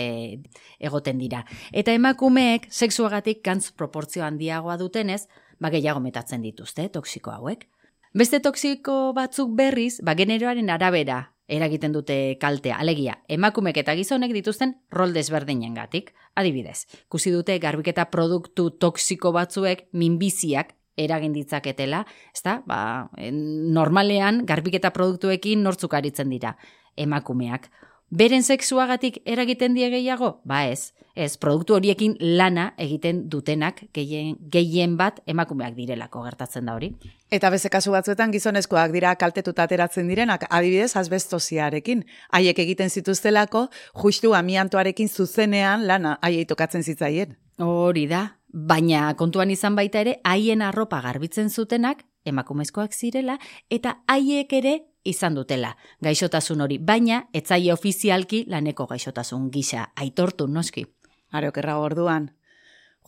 egoten 0.78 1.18
dira. 1.18 1.44
Eta 1.72 1.94
emakumeek 1.94 2.68
sexuagatik 2.70 3.42
gantz 3.44 3.70
proportzio 3.72 4.24
handiagoa 4.26 4.78
dutenez, 4.80 5.26
ba 5.58 5.70
gehiago 5.74 6.00
metatzen 6.00 6.42
dituzte 6.42 6.88
toksiko 6.94 7.34
hauek. 7.34 7.66
Beste 8.14 8.40
toksiko 8.40 9.12
batzuk 9.14 9.52
berriz, 9.56 9.98
ba 10.02 10.14
generoaren 10.18 10.70
arabera 10.70 11.28
eragiten 11.48 11.92
dute 11.92 12.36
kaltea. 12.40 12.76
Alegia, 12.76 13.18
emakumek 13.28 13.78
eta 13.80 13.94
gizonek 13.96 14.34
dituzten 14.36 14.74
rol 14.92 15.14
desberdinengatik. 15.16 16.12
Adibidez, 16.38 16.84
kusi 17.08 17.32
dute 17.32 17.56
garbiketa 17.58 18.08
produktu 18.12 18.70
toksiko 18.70 19.32
batzuek 19.32 19.88
minbiziak 19.92 20.74
eragin 20.98 21.32
ditzaketela, 21.32 22.02
ezta? 22.34 22.58
Ba, 22.66 23.08
normalean 23.30 24.42
garbiketa 24.46 24.90
produktuekin 24.94 25.62
nortzuk 25.62 25.94
aritzen 25.94 26.28
dira 26.34 26.56
emakumeak. 26.98 27.70
beren 28.10 28.42
sexuagatik 28.42 29.20
eragiten 29.24 29.74
die 29.74 29.88
gehiago? 29.90 30.40
Ba 30.44 30.64
ez, 30.66 30.92
ez, 31.14 31.36
produktu 31.36 31.74
horiekin 31.76 32.16
lana 32.20 32.72
egiten 32.80 33.26
dutenak 33.30 33.82
gehien, 33.94 34.36
gehien 34.50 34.96
bat 34.96 35.20
emakumeak 35.26 35.74
direlako 35.76 36.22
gertatzen 36.24 36.66
da 36.68 36.76
hori. 36.78 36.92
Eta 37.30 37.50
beste 37.52 37.68
kasu 37.68 37.92
batzuetan 37.92 38.32
gizonezkoak 38.32 38.94
dira 38.94 39.14
kaltetuta 39.20 39.66
ateratzen 39.68 40.08
direnak, 40.08 40.46
adibidez 40.48 40.94
asbestosiarekin. 40.96 42.04
Haiek 42.32 42.58
egiten 42.64 42.90
zituztelako, 42.90 43.68
justu 44.02 44.32
amiantoarekin 44.34 45.08
zuzenean 45.08 45.86
lana 45.86 46.18
haiei 46.22 46.46
tokatzen 46.48 46.82
zitzaien. 46.82 47.36
Hori 47.58 48.06
da, 48.08 48.38
baina 48.48 49.12
kontuan 49.18 49.50
izan 49.50 49.76
baita 49.76 50.00
ere, 50.00 50.20
haien 50.24 50.62
arropa 50.62 51.02
garbitzen 51.04 51.50
zutenak, 51.50 52.06
emakumezkoak 52.24 52.94
zirela, 52.94 53.38
eta 53.70 53.98
haiek 54.08 54.52
ere 54.52 54.78
izan 55.08 55.34
dutela 55.34 55.74
gaixotasun 56.04 56.60
hori, 56.60 56.78
baina 56.78 57.24
etzaile 57.32 57.72
ofizialki 57.72 58.44
laneko 58.48 58.86
gaixotasun 58.86 59.50
gisa 59.50 59.88
aitortu 59.96 60.46
noski. 60.48 60.86
Are 61.32 61.48
okerra 61.48 61.78
orduan. 61.78 62.30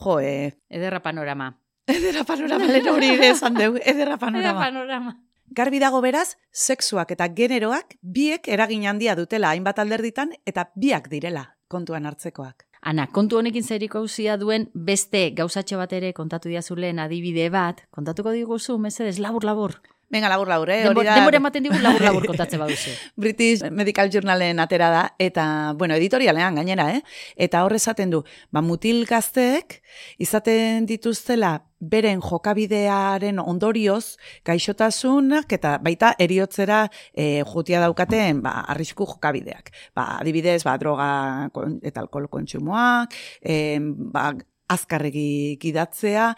Jo, 0.00 0.19
e, 0.21 0.57
Ederra 0.69 1.00
panorama. 1.02 1.54
edera 1.90 2.25
panorama 2.25 2.66
lehen 2.71 2.88
hori 2.88 3.09
ere 3.16 3.28
esan 3.35 3.57
edera 3.57 3.80
Ederra 3.92 4.16
panorama. 4.19 4.61
panorama. 4.61 5.16
Garbi 5.50 5.80
dago 5.83 6.00
beraz, 6.00 6.37
sexuak 6.52 7.11
eta 7.11 7.26
generoak 7.35 7.97
biek 8.02 8.47
eragin 8.49 8.87
handia 8.87 9.16
dutela 9.19 9.50
hainbat 9.50 9.80
alderditan 9.83 10.30
eta 10.47 10.71
biak 10.76 11.09
direla 11.11 11.57
kontuan 11.69 12.07
hartzekoak. 12.07 12.66
Ana, 12.83 13.09
kontu 13.12 13.37
honekin 13.38 13.62
zeriko 13.62 13.99
hauzia 13.99 14.37
duen 14.40 14.71
beste 14.75 15.30
gauzatxo 15.37 15.76
bat 15.76 15.92
ere 15.92 16.12
kontatu 16.16 16.49
diazulen 16.49 16.99
adibide 16.99 17.50
bat, 17.50 17.83
kontatuko 17.90 18.30
diguzu, 18.33 18.78
mesedez, 18.78 19.19
labur, 19.19 19.45
labur. 19.45 19.75
Venga, 20.11 20.29
labur 20.29 20.49
labur, 20.50 20.69
eh? 20.75 20.81
Denbor, 20.83 21.05
Hori 21.05 21.07
da 21.07 21.14
denbora 21.21 21.38
ematen 21.38 21.62
digu 21.62 21.76
labur, 21.79 22.02
labur 22.02 22.25
kontatzen 22.26 22.59
baduzu. 22.59 22.90
British 23.23 23.62
Medical 23.71 24.11
Journalen 24.11 24.59
atera 24.59 24.88
da, 24.90 25.02
eta, 25.23 25.45
bueno, 25.79 25.95
editorialean 25.95 26.59
gainera, 26.59 26.88
eh? 26.97 27.02
Eta 27.38 27.62
hor 27.62 27.76
esaten 27.79 28.11
du, 28.11 28.25
ba, 28.50 28.59
mutil 28.61 29.05
gazteek 29.07 29.79
izaten 30.19 30.88
dituztela 30.90 31.61
beren 31.81 32.19
jokabidearen 32.21 33.38
ondorioz 33.40 34.17
gaixotasunak 34.45 35.55
eta 35.57 35.79
baita 35.81 36.11
eriotzera 36.21 36.83
e, 37.14 37.40
jutia 37.49 37.81
daukaten 37.81 38.43
ba, 38.45 38.59
arrisku 38.75 39.07
jokabideak. 39.09 39.71
Ba, 39.97 40.19
adibidez, 40.19 40.59
ba, 40.67 40.75
droga 40.83 41.09
kon- 41.55 41.79
eta 41.87 42.02
alkohol 42.02 42.26
kontsumoak, 42.35 43.14
e, 43.40 43.79
ba, 43.81 44.33
azkarregi 44.71 45.59
gidatzea, 45.61 46.31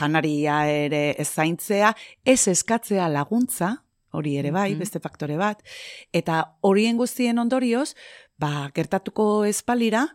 janaria 0.00 0.62
ere 0.72 1.02
ez 1.20 1.28
zaintzea, 1.28 1.92
ez 2.24 2.46
eskatzea 2.48 3.08
laguntza, 3.12 3.74
hori 4.16 4.36
ere 4.40 4.50
bai, 4.50 4.70
beste 4.80 5.00
faktore 5.04 5.36
bat, 5.36 5.60
eta 6.12 6.42
horien 6.64 6.96
guztien 6.96 7.38
ondorioz, 7.38 7.94
ba, 8.40 8.70
gertatuko 8.74 9.44
espalira, 9.44 10.06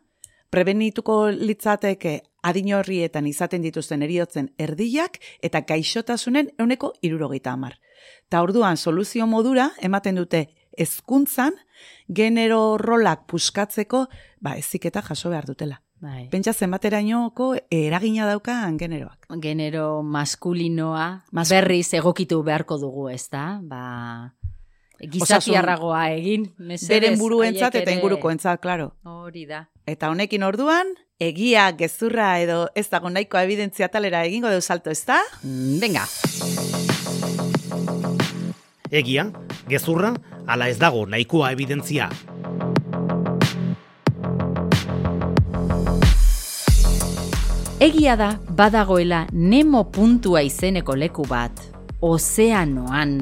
prebenituko 0.52 1.30
litzateke 1.32 2.18
adin 2.44 2.74
horrietan 2.76 3.28
izaten 3.30 3.64
dituzten 3.64 4.02
eriotzen 4.04 4.50
erdiak 4.60 5.20
eta 5.46 5.62
gaixotasunen 5.68 6.52
euneko 6.60 6.92
irurogeita 7.02 7.54
hamar. 7.56 7.78
Ta 8.30 8.42
orduan 8.44 8.78
soluzio 8.78 9.28
modura 9.28 9.70
ematen 9.82 10.18
dute 10.20 10.48
hezkuntzan 10.78 11.56
genero 12.08 12.78
rolak 12.82 13.28
puskatzeko 13.32 14.08
ba, 14.42 14.58
eziketa 14.58 15.04
jaso 15.06 15.30
behar 15.30 15.48
dutela. 15.48 15.82
Bai. 16.02 16.26
Pentsa 16.34 16.54
zenbaterainoko 16.58 17.52
eragina 17.70 18.26
daukan 18.26 18.78
generoak. 18.82 19.28
Genero 19.42 20.02
maskulinoa 20.02 21.26
Mas- 21.32 21.50
berriz 21.54 21.94
egokitu 21.94 22.42
beharko 22.44 22.80
dugu, 22.82 23.10
ez 23.14 23.28
da? 23.30 23.60
Ba, 23.62 24.34
gizatiarragoa 24.98 26.08
egin. 26.18 26.50
Beren 26.90 27.20
buruentzat 27.20 27.76
eta 27.76 27.94
ingurukoentzat, 27.94 28.60
claro. 28.62 28.96
Hori 29.06 29.46
da. 29.46 29.68
Eta 29.86 30.10
honekin 30.10 30.42
orduan, 30.44 30.90
egia, 31.22 31.70
gezurra 31.78 32.40
edo 32.42 32.68
ez 32.74 32.88
dago 32.90 33.10
nahikoa 33.14 33.46
evidentzia 33.46 33.88
talera 33.94 34.26
egingo 34.26 34.50
deu 34.50 34.62
salto, 34.62 34.90
ez 34.90 35.06
da? 35.06 35.22
Mm, 35.44 35.80
Venga, 35.80 36.08
Egia, 38.92 39.30
gezurra, 39.72 40.10
ala 40.48 40.68
ez 40.68 40.78
dago 40.78 41.06
nahikoa 41.08 41.54
evidentzia. 41.54 42.10
Egia 47.82 48.14
da 48.16 48.36
badagoela 48.46 49.24
Nemo 49.34 49.88
puntua 49.90 50.44
izeneko 50.46 50.94
leku 50.94 51.24
bat, 51.26 51.64
ozeanoan, 52.06 53.16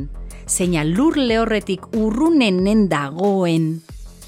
zeina 0.51 0.84
lur 0.84 1.16
lehorretik 1.16 1.86
urrunenen 1.96 2.89
dagoen, 2.92 3.70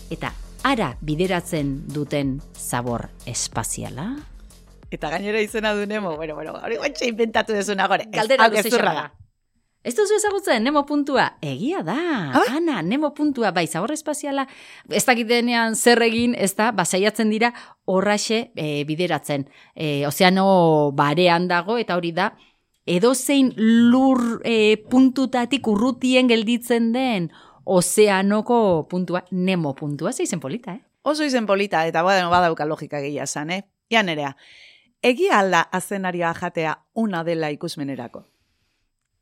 eta 0.08 0.32
ara 0.64 0.94
bideratzen 1.04 1.74
duten 1.92 2.38
zabor 2.56 3.10
espaziala? 3.28 4.08
Eta 4.92 5.12
gainera 5.12 5.44
izena 5.44 5.74
du 5.76 5.84
Nemo, 5.86 6.16
bueno, 6.16 6.36
bueno, 6.40 6.56
hori 6.64 6.80
guantxe 6.80 7.12
inventatu 7.12 7.52
dezuna 7.52 7.92
gore. 7.92 8.08
Galdera 8.16 8.48
hau 8.48 8.56
luze 8.56 8.70
gezurra 8.70 8.94
xarra. 8.94 9.21
Ez 9.84 9.96
duzu 9.98 10.14
ezagutzen, 10.14 10.62
Nemo 10.64 10.84
puntua? 10.86 11.38
Egia 11.42 11.82
da, 11.82 11.96
Ah? 12.38 12.44
Ana, 12.54 12.82
Nemo 12.86 13.14
puntua, 13.18 13.50
bai, 13.52 13.66
zabor 13.68 13.92
espaziala, 13.92 14.46
ez 14.90 15.04
dakitenean 15.08 15.76
zer 15.76 16.02
egin, 16.06 16.36
ez 16.38 16.54
da, 16.56 16.70
basaiatzen 16.72 17.32
dira 17.34 17.50
horraxe 17.86 18.52
e, 18.56 18.84
bideratzen. 18.86 19.48
E, 19.74 20.06
ozeano 20.06 20.92
barean 20.94 21.48
dago, 21.50 21.80
eta 21.82 21.98
hori 21.98 22.12
da, 22.14 22.36
edozein 22.86 23.54
lur 23.58 24.42
e, 24.46 24.78
puntutatik 24.78 25.68
urrutien 25.68 26.30
gelditzen 26.30 26.92
den 26.94 27.32
ozeanoko 27.66 28.86
puntua, 28.90 29.24
Nemo 29.32 29.74
puntua, 29.74 30.14
zeizen 30.14 30.40
polita, 30.40 30.76
eh? 30.76 30.84
Oso 31.02 31.26
izen 31.26 31.48
polita, 31.50 31.88
eta 31.90 32.04
bada, 32.06 32.28
badauka 32.30 32.66
logika 32.70 33.02
gehia 33.02 33.26
esan, 33.26 33.50
eh? 33.50 33.64
Ja 33.90 34.04
nerea, 34.06 34.36
egia 35.02 35.40
alda 35.40 35.64
azenarioa 35.74 36.36
jatea 36.38 36.78
una 36.94 37.24
dela 37.24 37.50
ikusmenerako. 37.50 38.28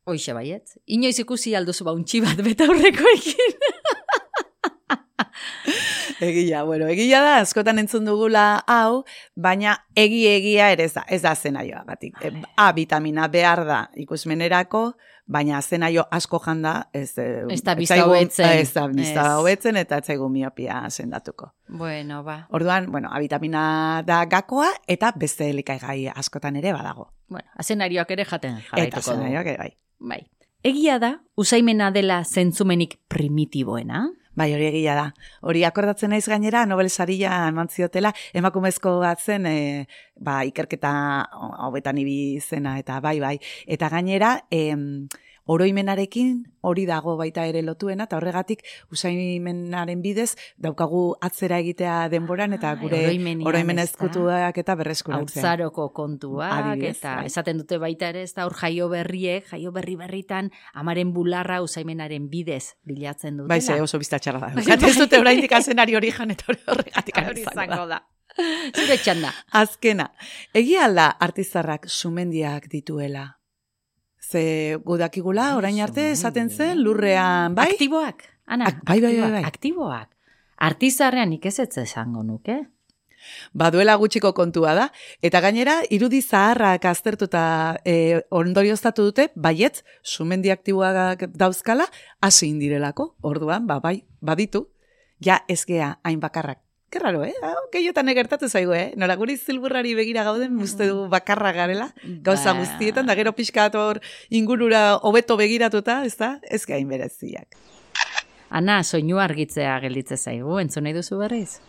Hoixe 0.08 0.34
baiet. 0.34 0.76
Inoiz 0.88 1.18
ikusi 1.22 1.56
alduzu 1.60 1.86
bauntxi 1.88 2.22
bat 2.24 2.40
betaurrekoekin. 2.46 3.59
Egia, 6.20 6.64
bueno, 6.64 6.88
egia 6.88 7.22
da, 7.22 7.38
askotan 7.40 7.80
entzun 7.80 8.06
dugula 8.06 8.64
hau, 8.68 9.04
baina 9.36 9.78
egi 9.96 10.26
egia 10.28 10.72
ere 10.74 10.84
ez 10.90 10.94
da, 10.94 11.06
ez 11.08 11.22
da 11.24 11.32
azenarioa 11.32 11.84
batik. 11.88 12.18
A 12.58 12.72
vitamina 12.74 13.28
behar 13.32 13.64
da 13.66 13.90
ikusmenerako, 13.96 14.96
baina 15.30 15.58
azenario 15.60 16.08
asko 16.12 16.40
janda, 16.44 16.90
ez, 16.94 17.18
eh, 17.18 17.44
Ez 17.50 17.62
da 17.64 17.76
zaigu- 17.76 18.08
hobetzen. 18.10 18.50
Ez 18.50 18.74
da 18.74 18.88
bista 18.88 19.22
Ez. 19.22 19.38
hobetzen 19.40 19.78
eta 19.78 19.98
ez 19.98 20.06
zaigu 20.06 20.30
miopia 20.30 20.90
sendatuko. 20.90 21.54
bueno, 21.68 22.24
ba. 22.24 22.48
Orduan, 22.52 22.92
bueno, 22.92 23.10
A 23.12 23.20
vitamina 23.20 24.04
da 24.06 24.26
gakoa 24.26 24.68
eta 24.88 25.14
beste 25.16 25.50
elikaigai 25.50 26.08
askotan 26.08 26.56
ere 26.56 26.74
badago. 26.74 27.14
Bueno, 27.28 27.48
azenarioak 27.58 28.12
ere 28.12 28.26
jaten 28.26 28.58
Eta 28.58 28.68
jarraituko 28.72 29.02
du. 29.02 29.12
azenarioak 29.12 29.46
ere 29.48 29.58
bai. 29.58 29.74
Bai. 30.00 30.30
Egia 30.64 31.00
da, 31.00 31.22
usaimena 31.38 31.92
dela 31.92 32.24
zentzumenik 32.26 32.98
primitiboena? 33.08 34.10
Bai, 34.40 34.54
hori 34.56 34.70
egia 34.70 34.94
da. 34.96 35.08
Hori 35.52 35.66
akordatzen 35.68 36.14
naiz 36.14 36.24
gainera, 36.32 36.62
Nobel 36.70 36.88
saria 36.90 37.34
eman 37.50 37.68
ziotela, 37.68 38.14
emakumezko 38.42 38.94
bat 39.02 39.20
zen, 39.20 39.48
e, 39.50 39.56
ba, 40.16 40.38
ikerketa 40.48 40.92
hobetan 41.66 42.00
ibi 42.00 42.16
zena, 42.40 42.78
eta 42.80 43.02
bai, 43.04 43.18
bai. 43.20 43.34
Eta 43.68 43.90
gainera, 43.92 44.38
em, 44.50 44.86
oroimenarekin 45.50 46.44
hori 46.62 46.84
dago 46.86 47.16
baita 47.18 47.46
ere 47.50 47.62
lotuena, 47.66 48.06
eta 48.06 48.18
horregatik 48.20 48.62
usaimenaren 48.94 50.02
bidez 50.04 50.34
daukagu 50.62 51.16
atzera 51.26 51.60
egitea 51.64 51.96
denboran, 52.12 52.54
eta 52.58 52.74
gure 52.82 53.02
oroimen 53.48 53.82
ezkutuak 53.86 54.60
eta 54.62 54.76
berreskuratzea. 54.80 55.42
Hautzaroko 55.42 55.90
kontuak, 55.96 56.54
Adibidez, 56.60 56.98
eta 56.98 57.16
bai. 57.22 57.26
esaten 57.32 57.64
dute 57.64 57.80
baita 57.82 58.12
ere, 58.14 58.26
ez 58.28 58.34
da 58.36 58.46
hor 58.46 58.58
jaio 58.60 58.90
berriek, 58.92 59.48
jaio 59.50 59.74
berri 59.76 59.96
berritan, 60.00 60.52
amaren 60.74 61.16
bularra 61.16 61.62
usaimenaren 61.66 62.30
bidez 62.30 62.76
bilatzen 62.86 63.40
dutela. 63.40 63.56
Bai, 63.56 63.62
ze 63.62 63.82
oso 63.82 63.98
biztatxarra 64.02 64.44
da. 64.44 64.54
Bai, 64.60 64.68
ez 64.68 64.80
bai. 64.86 64.94
dute 65.00 65.20
oraindik 65.20 65.58
azenari 65.58 65.98
hori 65.98 66.14
jan 66.14 66.36
eta 66.36 66.54
horregatik 66.54 67.24
hori 67.26 67.48
izango 67.48 67.90
da. 67.90 68.04
Zure 68.40 68.96
txanda. 69.02 69.34
Azkena, 69.58 70.12
egia 70.54 70.86
alda 70.86 71.10
artizarrak 71.26 71.90
sumendiak 71.90 72.70
dituela. 72.72 73.39
Ze 74.30 74.78
gudakigula, 74.86 75.56
orain 75.58 75.80
arte 75.82 76.12
esaten 76.12 76.50
zen 76.54 76.84
lurrean, 76.84 77.56
bai? 77.56 77.72
Aktiboak, 77.72 78.24
Ana, 78.46 78.66
Ak- 78.68 78.84
bai, 78.86 79.00
bai, 79.02 79.16
bai, 79.18 79.32
bai. 79.32 79.44
Aktiboak. 79.44 80.10
Artizarrean 80.58 81.34
ez 81.42 81.60
esango 81.60 82.24
nuke. 82.24 82.68
Baduela 83.54 83.96
gutxiko 83.96 84.34
kontua 84.34 84.74
da. 84.74 84.92
Eta 85.22 85.42
gainera, 85.42 85.82
irudi 85.90 86.22
zaharrak 86.22 86.86
aztertuta 86.86 87.78
e, 87.86 88.22
ondorioztatu 88.30 89.04
dute, 89.04 89.30
baietz, 89.36 89.84
sumendi 90.04 90.50
aktiboak 90.52 91.26
dauzkala, 91.36 91.86
hasi 92.22 92.48
indirelako. 92.50 93.16
Orduan, 93.22 93.68
ba, 93.68 93.80
bai, 93.80 94.06
baditu. 94.22 94.70
Ja, 95.20 95.44
ez 95.48 95.66
gea, 95.66 96.00
hain 96.04 96.20
bakarrak. 96.20 96.60
Kerraro, 96.90 97.24
eh? 97.24 97.34
Hau, 97.46 97.68
Gehiotan 97.72 98.10
egertatu 98.10 98.50
zaigu, 98.50 98.74
eh? 98.74 98.94
Nola 98.98 99.16
guri 99.16 99.36
zilburrari 99.38 99.94
begira 99.94 100.24
gauden, 100.26 100.58
uste 100.66 100.88
du 100.90 101.08
bakarra 101.10 101.52
garela. 101.54 101.92
Gauza 102.26 102.54
Ba. 102.54 102.60
guztietan, 102.64 103.06
da 103.06 103.16
gero 103.16 103.34
pixka 103.38 103.70
hor 103.78 104.02
ingurura 104.30 104.98
hobeto 104.98 105.38
begiratuta, 105.38 106.04
ez 106.06 106.16
da? 106.18 106.40
Ez 106.50 106.66
gain 106.66 106.88
bereziak. 106.90 107.56
Ana, 108.50 108.84
soinu 108.84 109.20
argitzea 109.22 109.80
gelditze 109.80 110.18
zaigu, 110.18 110.58
entzun 110.60 110.84
nahi 110.84 110.96
duzu 110.98 111.20
berriz? 111.22 111.60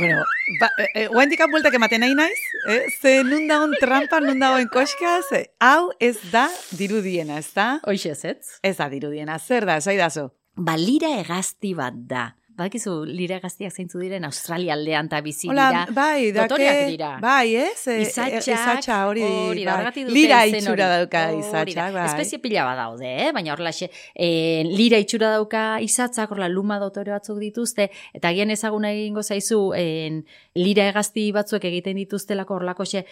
Bueno, 0.00 0.24
ba, 0.58 0.70
e, 0.78 0.86
e, 0.94 1.06
guaindik 1.12 1.42
bueltak 1.52 1.74
ematen 1.76 2.00
nahi 2.00 2.14
naiz, 2.16 2.38
eh? 2.72 2.86
ze 2.88 3.10
nun 3.20 3.44
dagoen 3.50 3.74
trampa, 3.82 4.16
nun 4.24 4.40
dagoen 4.40 4.70
koska, 4.72 5.18
ze 5.28 5.42
hau 5.60 5.90
ez 6.00 6.14
da 6.32 6.46
dirudiena, 6.72 7.36
ez 7.36 7.50
da? 7.52 7.66
Hoixez, 7.84 8.24
ez? 8.24 8.54
Ez 8.64 8.78
da 8.78 8.88
dirudiena, 8.88 9.36
zer 9.36 9.68
da, 9.68 9.76
zai 9.84 9.98
dazo? 10.00 10.30
Balira 10.56 11.10
egazti 11.20 11.74
bat 11.76 11.98
da. 12.08 12.30
Badakizu 12.58 12.92
lira 13.08 13.38
gaztiak 13.40 13.72
zeintzu 13.72 14.00
diren 14.02 14.24
Australia 14.26 14.74
aldean 14.74 15.08
ta 15.08 15.20
bizi 15.24 15.48
Hola, 15.48 15.68
dira. 15.70 15.84
bai, 15.96 16.32
dake, 16.32 16.70
dira. 16.90 17.10
bai, 17.22 17.54
ez? 17.56 17.86
E, 17.88 18.00
Izatxak, 18.02 18.34
e, 18.34 18.52
izatxa 18.52 18.98
hori, 19.08 19.22
hori 19.22 19.64
da, 19.64 19.70
bai. 19.70 19.76
horregatik 19.78 20.06
dute 20.08 20.14
lira 20.16 20.40
itxura 20.50 20.88
dauka 20.92 21.22
da. 21.30 21.38
izatxak, 21.38 21.94
bai. 21.94 22.04
Espezie 22.10 22.40
pila 22.42 22.64
bat 22.68 22.76
daude, 22.82 23.06
eh? 23.06 23.30
baina 23.32 23.54
horrelaxe, 23.54 23.88
eh, 24.14 24.62
lira 24.66 24.98
itxura 25.00 25.30
dauka 25.36 25.62
izatzak, 25.80 26.30
horrela 26.34 26.48
luma 26.52 26.78
dotore 26.82 27.14
batzuk 27.14 27.38
dituzte, 27.40 27.88
eta 28.14 28.32
gian 28.36 28.50
ezaguna 28.52 28.90
egingo 28.92 29.22
zaizu, 29.22 29.60
en, 29.78 30.20
lira 30.60 30.88
egazti 30.90 31.30
batzuek 31.32 31.64
egiten 31.70 31.96
dituztelako 32.02 32.58
horrelako 32.58 32.84
xe, 32.84 33.04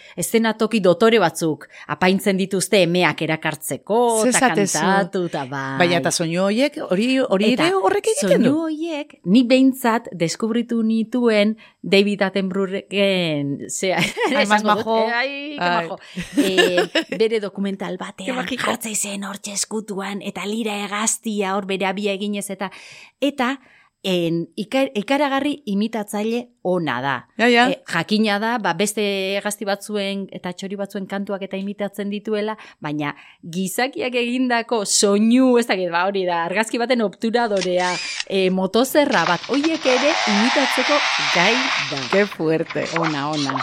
toki 0.59 0.79
dotore 0.79 1.17
batzuk, 1.19 1.67
apaintzen 1.87 2.37
dituzte 2.37 2.83
emeak 2.83 3.21
erakartzeko, 3.21 3.99
Ze 4.23 4.29
eta 4.29 4.53
kantatu, 4.53 5.25
eta 5.25 5.45
bai. 5.45 5.77
Baina 5.79 5.97
eta 6.03 6.11
soinu 6.11 6.43
horiek, 6.43 6.77
hori 6.91 7.17
hori 7.19 7.53
Eta 7.53 7.67
ere 7.67 7.75
horrek 7.75 8.05
egiten 8.13 8.29
soinu 8.35 8.51
du. 8.51 8.61
horiek, 8.67 9.17
ni 9.25 9.38
behintzat 9.47 10.09
deskubritu 10.11 10.81
nituen 10.83 11.57
David 11.81 12.21
Attenboroughken, 12.21 13.69
zea, 13.69 13.99
dut, 14.29 14.63
majo. 14.67 14.97
ai, 15.07 15.55
majo. 15.57 15.99
Eh, 16.37 16.83
bere 17.17 17.39
dokumental 17.39 17.97
batean 18.01 18.45
jartzei 18.57 18.95
zen 18.95 19.23
hor 19.23 19.39
eskutuan, 19.53 20.21
eta 20.21 20.45
lira 20.45 20.75
egaztia 20.85 21.55
hor 21.55 21.67
bere 21.69 21.87
abia 21.89 22.13
eginez, 22.13 22.49
eta 22.49 22.71
eta 23.19 23.57
en, 24.03 24.45
ika- 24.55 24.87
ikaragarri 24.95 25.57
imitatzaile 25.67 26.45
ona 26.63 27.01
da. 27.03 27.15
Ja, 27.37 27.47
ja. 27.51 27.65
E, 27.69 27.81
jakina 27.93 28.37
da, 28.39 28.53
ba, 28.63 28.71
beste 28.73 29.03
egazti 29.39 29.65
batzuen 29.67 30.27
eta 30.31 30.53
txori 30.53 30.77
batzuen 30.79 31.07
kantuak 31.09 31.41
eta 31.43 31.57
imitatzen 31.59 32.09
dituela, 32.09 32.55
baina 32.79 33.11
gizakiak 33.43 34.15
egindako 34.15 34.85
soinu, 34.85 35.57
ez 35.59 35.65
dakit, 35.67 35.91
ba, 35.91 36.05
hori 36.07 36.23
da, 36.29 36.45
argazki 36.47 36.79
baten 36.79 37.01
obturadorea, 37.03 37.91
e, 38.29 38.49
motozerra 38.49 39.25
bat, 39.27 39.49
hoiek 39.51 39.85
ere 39.85 40.13
imitatzeko 40.35 40.99
gai 41.35 41.53
da. 41.91 42.03
Ke 42.13 42.25
fuerte. 42.25 42.87
Ona, 42.99 43.29
ona. 43.35 43.59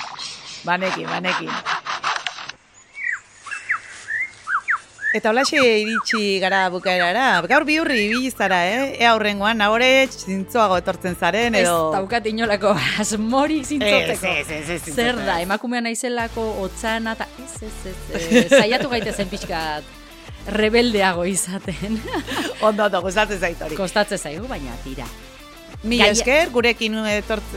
Banekin, 0.67 1.07
banekin. 1.07 1.51
Eta 5.17 5.31
holaxe 5.33 5.57
iritsi 5.81 6.39
gara 6.43 6.67
bukaerara. 6.73 7.27
Gaur 7.49 7.65
biurri 7.65 8.03
ibili 8.07 8.31
zara, 8.31 8.59
eh? 8.69 8.97
Ea 9.01 9.13
aurrengoan, 9.15 9.57
nahore 9.63 9.89
zintzoago 10.13 10.77
etortzen 10.83 11.17
zaren, 11.17 11.55
Ez 11.57 11.63
edo... 11.65 11.93
daukat 11.95 12.27
inolako 12.29 12.75
asmorik 13.01 13.65
zintzotzeko. 13.65 14.33
Ez, 14.33 14.51
ez, 14.51 14.71
ez, 14.77 14.81
ez, 14.89 14.95
Zer 14.95 15.17
da, 15.25 15.39
emakumea 15.45 15.81
naizelako 15.87 16.45
otzana 16.67 17.15
eta 17.17 17.29
ez, 17.45 17.55
ez, 17.71 17.73
ez, 17.93 18.27
ez, 18.43 18.51
saiatu 18.61 18.93
gaitezen 18.93 19.31
pixkat 19.33 19.95
rebeldeago 20.53 21.25
izaten. 21.27 21.97
Ondo, 22.67 22.85
ondo, 22.91 23.01
gustatzen 23.03 23.41
zait 23.41 23.63
hori. 23.63 23.79
Kostatzen 23.79 24.19
zaigu, 24.21 24.47
baina 24.51 24.77
tira. 24.85 25.07
Mi 25.83 25.99
Gaia- 26.01 26.13
esker, 26.13 26.51
gurekin 26.55 26.95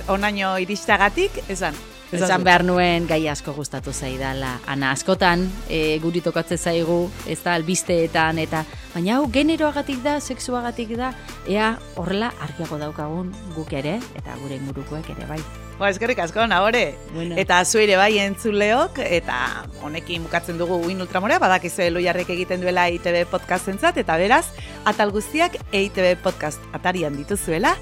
onaino 0.08 0.56
iristagatik, 0.64 1.44
esan. 1.50 1.76
Esan 2.12 2.44
behar 2.44 2.64
nuen 2.66 3.06
gai 3.08 3.22
asko 3.30 3.54
gustatu 3.54 3.94
zaidala. 3.94 4.56
Ana 4.68 4.92
askotan 4.96 5.46
e, 5.70 6.00
guri 6.02 6.24
tokatzen 6.26 6.58
zaigu, 6.58 7.00
ez 7.30 7.38
da 7.44 7.54
albisteetan 7.54 8.42
eta 8.42 8.64
baina 8.96 9.20
hau 9.20 9.30
generoagatik 9.32 10.02
da, 10.06 10.18
sexuagatik 10.20 10.96
da, 10.98 11.14
ea 11.48 11.76
horrela 12.02 12.34
argiago 12.42 12.82
daukagun 12.82 13.30
guk 13.56 13.74
ere 13.78 14.00
eta 14.18 14.38
gure 14.42 14.58
ingurukoek 14.58 15.12
ere 15.16 15.30
bai. 15.30 15.40
Ba, 15.80 15.88
eskerrik 15.94 16.20
asko, 16.20 16.44
nahore. 16.50 16.98
Bueno. 17.14 17.38
Eta 17.40 17.62
zuire 17.64 17.96
bai 17.96 18.18
entzuleok, 18.20 18.98
eta 19.00 19.38
honekin 19.86 20.26
bukatzen 20.26 20.58
dugu 20.60 20.76
Uin 20.84 21.00
Ultramorea, 21.06 21.40
badakizu 21.40 21.86
Eloiarrek 21.86 22.34
egiten 22.36 22.60
duela 22.66 22.90
EITB 22.92 23.22
podcastentzat, 23.32 24.02
eta 24.02 24.18
beraz, 24.20 24.44
atal 24.84 25.16
guztiak 25.16 25.56
EITB 25.72 26.20
podcast 26.26 26.60
atarian 26.76 27.16
dituzuela, 27.16 27.78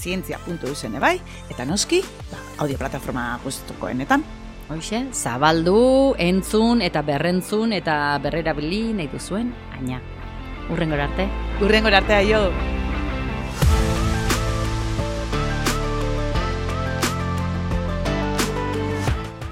zientzia.usen 0.00 0.96
bai, 1.04 1.18
eta 1.52 1.68
noski, 1.68 2.00
ba, 2.32 2.40
audio 2.58 2.78
plataforma 2.78 3.38
guztukoenetan. 3.44 4.24
Hoxe, 4.72 5.02
zabaldu, 5.12 6.14
entzun 6.18 6.80
eta 6.82 7.02
berrentzun 7.04 7.74
eta 7.76 8.18
berrerabili 8.22 8.94
nahi 8.96 9.10
duzuen, 9.12 9.52
aina. 9.76 10.00
Urrengor 10.72 11.00
arte. 11.04 11.28
Urrengor 11.60 11.94
artea 11.94 12.22
jo. 12.24 12.40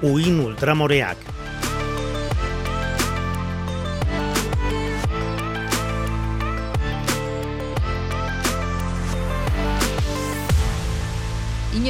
Uin 0.02 0.40
ultramoreak. 0.40 1.31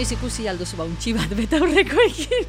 Inoiz 0.02 0.16
ikusi 0.18 0.48
alduzu 0.50 0.74
ba 0.78 0.84
untxi 0.90 1.12
bat 1.14 1.30
betaurrekoekin. 1.38 2.46